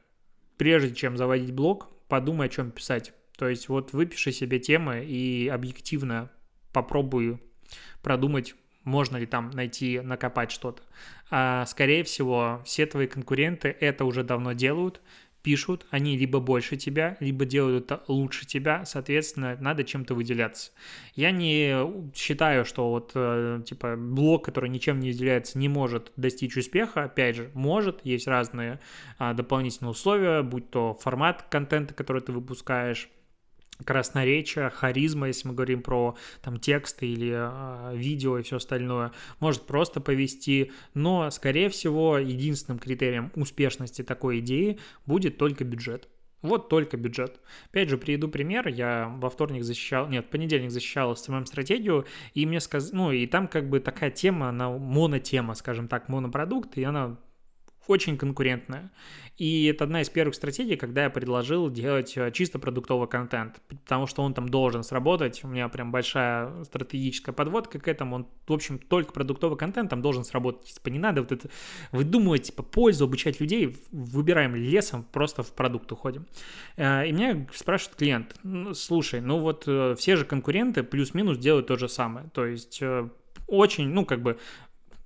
Прежде 0.57 0.93
чем 0.93 1.17
заводить 1.17 1.53
блог, 1.53 1.89
подумай, 2.07 2.47
о 2.47 2.49
чем 2.49 2.71
писать. 2.71 3.13
То 3.37 3.47
есть 3.47 3.69
вот 3.69 3.93
выпиши 3.93 4.31
себе 4.31 4.59
темы 4.59 5.03
и 5.03 5.47
объективно 5.47 6.29
попробуй 6.71 7.39
продумать, 8.01 8.55
можно 8.83 9.17
ли 9.17 9.25
там 9.25 9.49
найти, 9.51 9.99
накопать 10.01 10.51
что-то. 10.51 10.83
А, 11.31 11.65
скорее 11.65 12.03
всего, 12.03 12.61
все 12.65 12.85
твои 12.85 13.07
конкуренты 13.07 13.75
это 13.79 14.05
уже 14.05 14.23
давно 14.23 14.53
делают, 14.53 15.01
пишут, 15.43 15.85
они 15.91 16.17
либо 16.17 16.39
больше 16.39 16.77
тебя, 16.77 17.17
либо 17.19 17.45
делают 17.45 17.91
это 17.91 18.01
лучше 18.07 18.47
тебя, 18.47 18.85
соответственно, 18.85 19.57
надо 19.59 19.83
чем-то 19.83 20.15
выделяться. 20.15 20.71
Я 21.15 21.31
не 21.31 21.75
считаю, 22.15 22.65
что 22.65 22.89
вот, 22.89 23.11
э, 23.13 23.61
типа, 23.65 23.95
блог, 23.97 24.45
который 24.45 24.69
ничем 24.69 24.99
не 24.99 25.11
выделяется, 25.11 25.59
не 25.59 25.67
может 25.67 26.11
достичь 26.15 26.55
успеха, 26.55 27.03
опять 27.03 27.35
же, 27.35 27.51
может, 27.53 27.99
есть 28.05 28.27
разные 28.27 28.79
а, 29.19 29.33
дополнительные 29.33 29.91
условия, 29.91 30.41
будь 30.41 30.69
то 30.69 30.97
формат 31.01 31.43
контента, 31.49 31.93
который 31.93 32.21
ты 32.21 32.31
выпускаешь, 32.31 33.09
красноречие, 33.85 34.69
харизма, 34.69 35.27
если 35.27 35.47
мы 35.47 35.53
говорим 35.53 35.81
про 35.81 36.15
там 36.41 36.59
тексты 36.59 37.07
или 37.07 37.33
э, 37.33 37.95
видео 37.95 38.37
и 38.37 38.43
все 38.43 38.57
остальное, 38.57 39.11
может 39.39 39.65
просто 39.65 40.01
повести, 40.01 40.71
но, 40.93 41.29
скорее 41.31 41.69
всего, 41.69 42.17
единственным 42.17 42.79
критерием 42.79 43.31
успешности 43.35 44.03
такой 44.03 44.39
идеи 44.39 44.79
будет 45.05 45.37
только 45.37 45.63
бюджет. 45.63 46.07
Вот 46.43 46.67
только 46.67 46.97
бюджет. 46.97 47.39
Опять 47.69 47.89
же, 47.89 47.97
приведу 47.97 48.27
пример. 48.27 48.67
Я 48.67 49.07
во 49.17 49.29
вторник 49.29 49.63
защищал, 49.63 50.09
нет, 50.09 50.25
в 50.25 50.29
понедельник 50.29 50.71
защищал 50.71 51.13
SMM-стратегию, 51.13 52.05
и 52.33 52.45
мне 52.45 52.59
сказали, 52.59 52.95
ну, 52.95 53.11
и 53.13 53.25
там 53.27 53.47
как 53.47 53.69
бы 53.69 53.79
такая 53.79 54.11
тема, 54.11 54.49
она 54.49 54.69
монотема, 54.69 55.55
скажем 55.55 55.87
так, 55.87 56.09
монопродукт, 56.09 56.77
и 56.77 56.83
она 56.83 57.17
очень 57.87 58.17
конкурентная. 58.17 58.91
И 59.37 59.65
это 59.65 59.85
одна 59.85 60.01
из 60.01 60.09
первых 60.09 60.35
стратегий, 60.35 60.75
когда 60.75 61.03
я 61.03 61.09
предложил 61.09 61.69
делать 61.71 62.15
э, 62.15 62.31
чисто 62.31 62.59
продуктовый 62.59 63.07
контент, 63.07 63.61
потому 63.67 64.05
что 64.05 64.21
он 64.21 64.35
там 64.35 64.47
должен 64.47 64.83
сработать. 64.83 65.43
У 65.43 65.47
меня 65.47 65.69
прям 65.69 65.91
большая 65.91 66.63
стратегическая 66.65 67.31
подводка 67.31 67.79
к 67.79 67.87
этому. 67.87 68.15
Он, 68.15 68.27
в 68.47 68.53
общем, 68.53 68.77
только 68.77 69.11
продуктовый 69.11 69.57
контент 69.57 69.89
там 69.89 70.03
должен 70.03 70.23
сработать. 70.23 70.75
Типа 70.75 70.89
не 70.89 70.99
надо 70.99 71.21
вот 71.21 71.31
это 71.31 71.49
выдумывать, 71.91 72.43
типа, 72.43 72.61
пользу, 72.61 73.05
обучать 73.05 73.39
людей. 73.39 73.75
Выбираем 73.91 74.55
лесом, 74.55 75.03
просто 75.11 75.41
в 75.41 75.51
продукт 75.51 75.91
уходим. 75.91 76.27
Э, 76.77 77.07
и 77.07 77.11
меня 77.11 77.47
спрашивает 77.55 77.97
клиент, 77.97 78.35
«Ну, 78.43 78.75
слушай, 78.75 79.19
ну 79.19 79.39
вот 79.39 79.63
э, 79.65 79.95
все 79.97 80.15
же 80.15 80.25
конкуренты 80.25 80.83
плюс-минус 80.83 81.39
делают 81.39 81.67
то 81.67 81.75
же 81.75 81.89
самое. 81.89 82.29
То 82.33 82.45
есть 82.45 82.83
очень, 83.47 83.89
ну, 83.89 84.05
как 84.05 84.21
бы 84.21 84.37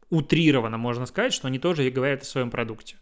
утрированно 0.10 0.78
можно 0.78 1.06
сказать, 1.06 1.34
что 1.34 1.48
они 1.48 1.60
тоже 1.60 1.90
говорят 1.90 2.22
о 2.22 2.26
своем 2.26 2.50
продукте. 2.50 2.98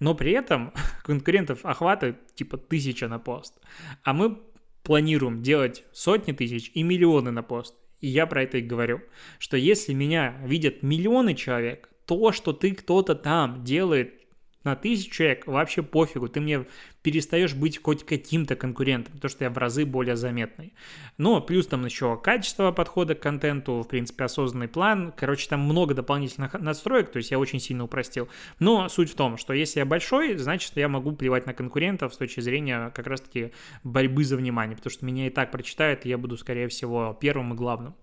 Но 0.00 0.14
при 0.14 0.32
этом 0.32 0.72
конкурентов 1.04 1.64
охватывает 1.64 2.34
типа 2.34 2.56
тысяча 2.56 3.08
на 3.08 3.18
пост. 3.18 3.58
А 4.02 4.12
мы 4.12 4.38
планируем 4.82 5.42
делать 5.42 5.84
сотни 5.92 6.32
тысяч 6.32 6.70
и 6.74 6.82
миллионы 6.82 7.30
на 7.30 7.42
пост. 7.42 7.76
И 8.00 8.08
я 8.08 8.26
про 8.26 8.42
это 8.42 8.58
и 8.58 8.62
говорю, 8.62 9.00
что 9.38 9.56
если 9.56 9.92
меня 9.92 10.36
видят 10.44 10.82
миллионы 10.82 11.34
человек, 11.34 11.88
то, 12.04 12.32
что 12.32 12.52
ты 12.52 12.74
кто-то 12.74 13.14
там 13.14 13.62
делает 13.62 14.21
на 14.64 14.76
тысячу 14.76 15.10
человек 15.10 15.46
вообще 15.46 15.82
пофигу, 15.82 16.28
ты 16.28 16.40
мне 16.40 16.64
перестаешь 17.02 17.54
быть 17.54 17.82
хоть 17.82 18.04
каким-то 18.04 18.54
конкурентом, 18.54 19.14
потому 19.14 19.28
что 19.28 19.44
я 19.44 19.50
в 19.50 19.58
разы 19.58 19.84
более 19.84 20.16
заметный. 20.16 20.72
Но 21.18 21.40
плюс 21.40 21.66
там 21.66 21.84
еще 21.84 22.16
качество 22.16 22.70
подхода 22.70 23.14
к 23.14 23.20
контенту, 23.20 23.82
в 23.82 23.88
принципе, 23.88 24.24
осознанный 24.24 24.68
план, 24.68 25.12
короче, 25.16 25.48
там 25.48 25.60
много 25.60 25.94
дополнительных 25.94 26.54
настроек, 26.54 27.10
то 27.10 27.16
есть 27.16 27.30
я 27.30 27.38
очень 27.38 27.60
сильно 27.60 27.84
упростил. 27.84 28.28
Но 28.60 28.88
суть 28.88 29.10
в 29.10 29.14
том, 29.14 29.36
что 29.36 29.52
если 29.52 29.80
я 29.80 29.84
большой, 29.84 30.36
значит, 30.36 30.72
я 30.76 30.88
могу 30.88 31.12
плевать 31.12 31.46
на 31.46 31.54
конкурентов 31.54 32.14
с 32.14 32.16
точки 32.16 32.40
зрения 32.40 32.90
как 32.94 33.06
раз-таки 33.06 33.52
борьбы 33.82 34.24
за 34.24 34.36
внимание, 34.36 34.76
потому 34.76 34.92
что 34.92 35.04
меня 35.04 35.26
и 35.26 35.30
так 35.30 35.50
прочитают, 35.50 36.06
и 36.06 36.08
я 36.08 36.18
буду, 36.18 36.36
скорее 36.36 36.68
всего, 36.68 37.16
первым 37.20 37.52
и 37.54 37.56
главным. 37.56 37.94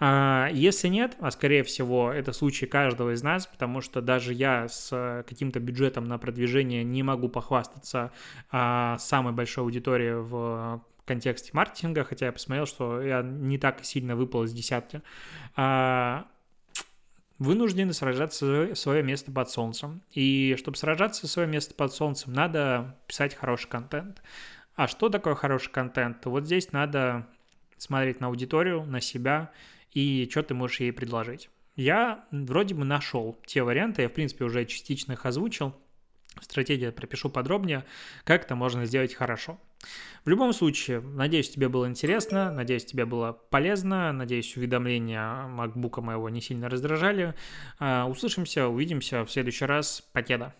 А 0.00 0.48
если 0.52 0.88
нет, 0.88 1.16
а 1.20 1.30
скорее 1.30 1.62
всего 1.62 2.12
это 2.12 2.32
случай 2.32 2.66
каждого 2.66 3.14
из 3.14 3.22
нас, 3.22 3.46
потому 3.46 3.80
что 3.80 4.00
даже 4.00 4.32
я 4.32 4.68
с 4.68 5.24
каким-то 5.28 5.60
бюджетом 5.60 6.06
на 6.06 6.18
продвижение 6.18 6.84
не 6.84 7.02
могу 7.02 7.28
похвастаться 7.28 8.12
а, 8.50 8.98
самой 8.98 9.32
большой 9.32 9.64
аудиторией 9.64 10.14
в 10.14 10.82
контексте 11.04 11.50
маркетинга, 11.52 12.04
хотя 12.04 12.26
я 12.26 12.32
посмотрел, 12.32 12.66
что 12.66 13.02
я 13.02 13.22
не 13.22 13.58
так 13.58 13.84
сильно 13.84 14.16
выпал 14.16 14.44
из 14.44 14.52
десятки. 14.52 15.02
А, 15.56 16.26
вынуждены 17.38 17.92
сражаться 17.92 18.68
за 18.68 18.74
свое 18.74 19.02
место 19.02 19.32
под 19.32 19.50
солнцем. 19.50 20.02
И 20.12 20.54
чтобы 20.58 20.76
сражаться 20.76 21.22
за 21.26 21.32
свое 21.32 21.48
место 21.48 21.74
под 21.74 21.92
солнцем, 21.92 22.32
надо 22.32 22.96
писать 23.06 23.34
хороший 23.34 23.68
контент. 23.68 24.22
А 24.74 24.86
что 24.86 25.08
такое 25.08 25.34
хороший 25.34 25.70
контент? 25.70 26.24
Вот 26.24 26.44
здесь 26.44 26.72
надо 26.72 27.26
смотреть 27.76 28.20
на 28.20 28.28
аудиторию, 28.28 28.84
на 28.84 29.00
себя 29.00 29.50
и 29.92 30.28
что 30.30 30.42
ты 30.42 30.54
можешь 30.54 30.80
ей 30.80 30.92
предложить. 30.92 31.50
Я 31.74 32.26
вроде 32.30 32.74
бы 32.74 32.84
нашел 32.84 33.38
те 33.46 33.62
варианты, 33.62 34.02
я, 34.02 34.08
в 34.08 34.12
принципе, 34.12 34.44
уже 34.44 34.64
частично 34.66 35.12
их 35.12 35.24
озвучил. 35.24 35.74
В 36.40 36.44
стратегии 36.44 36.90
пропишу 36.90 37.28
подробнее, 37.28 37.84
как 38.24 38.44
это 38.44 38.54
можно 38.54 38.86
сделать 38.86 39.14
хорошо. 39.14 39.60
В 40.24 40.28
любом 40.28 40.52
случае, 40.52 41.00
надеюсь, 41.00 41.50
тебе 41.50 41.68
было 41.68 41.86
интересно, 41.86 42.52
надеюсь, 42.52 42.84
тебе 42.84 43.04
было 43.04 43.32
полезно, 43.32 44.12
надеюсь, 44.12 44.56
уведомления 44.56 45.20
MacBook 45.48 46.00
моего 46.00 46.28
не 46.30 46.40
сильно 46.40 46.68
раздражали. 46.68 47.34
А, 47.78 48.06
услышимся, 48.06 48.68
увидимся 48.68 49.24
в 49.24 49.30
следующий 49.30 49.66
раз. 49.66 50.00
Покеда! 50.12 50.54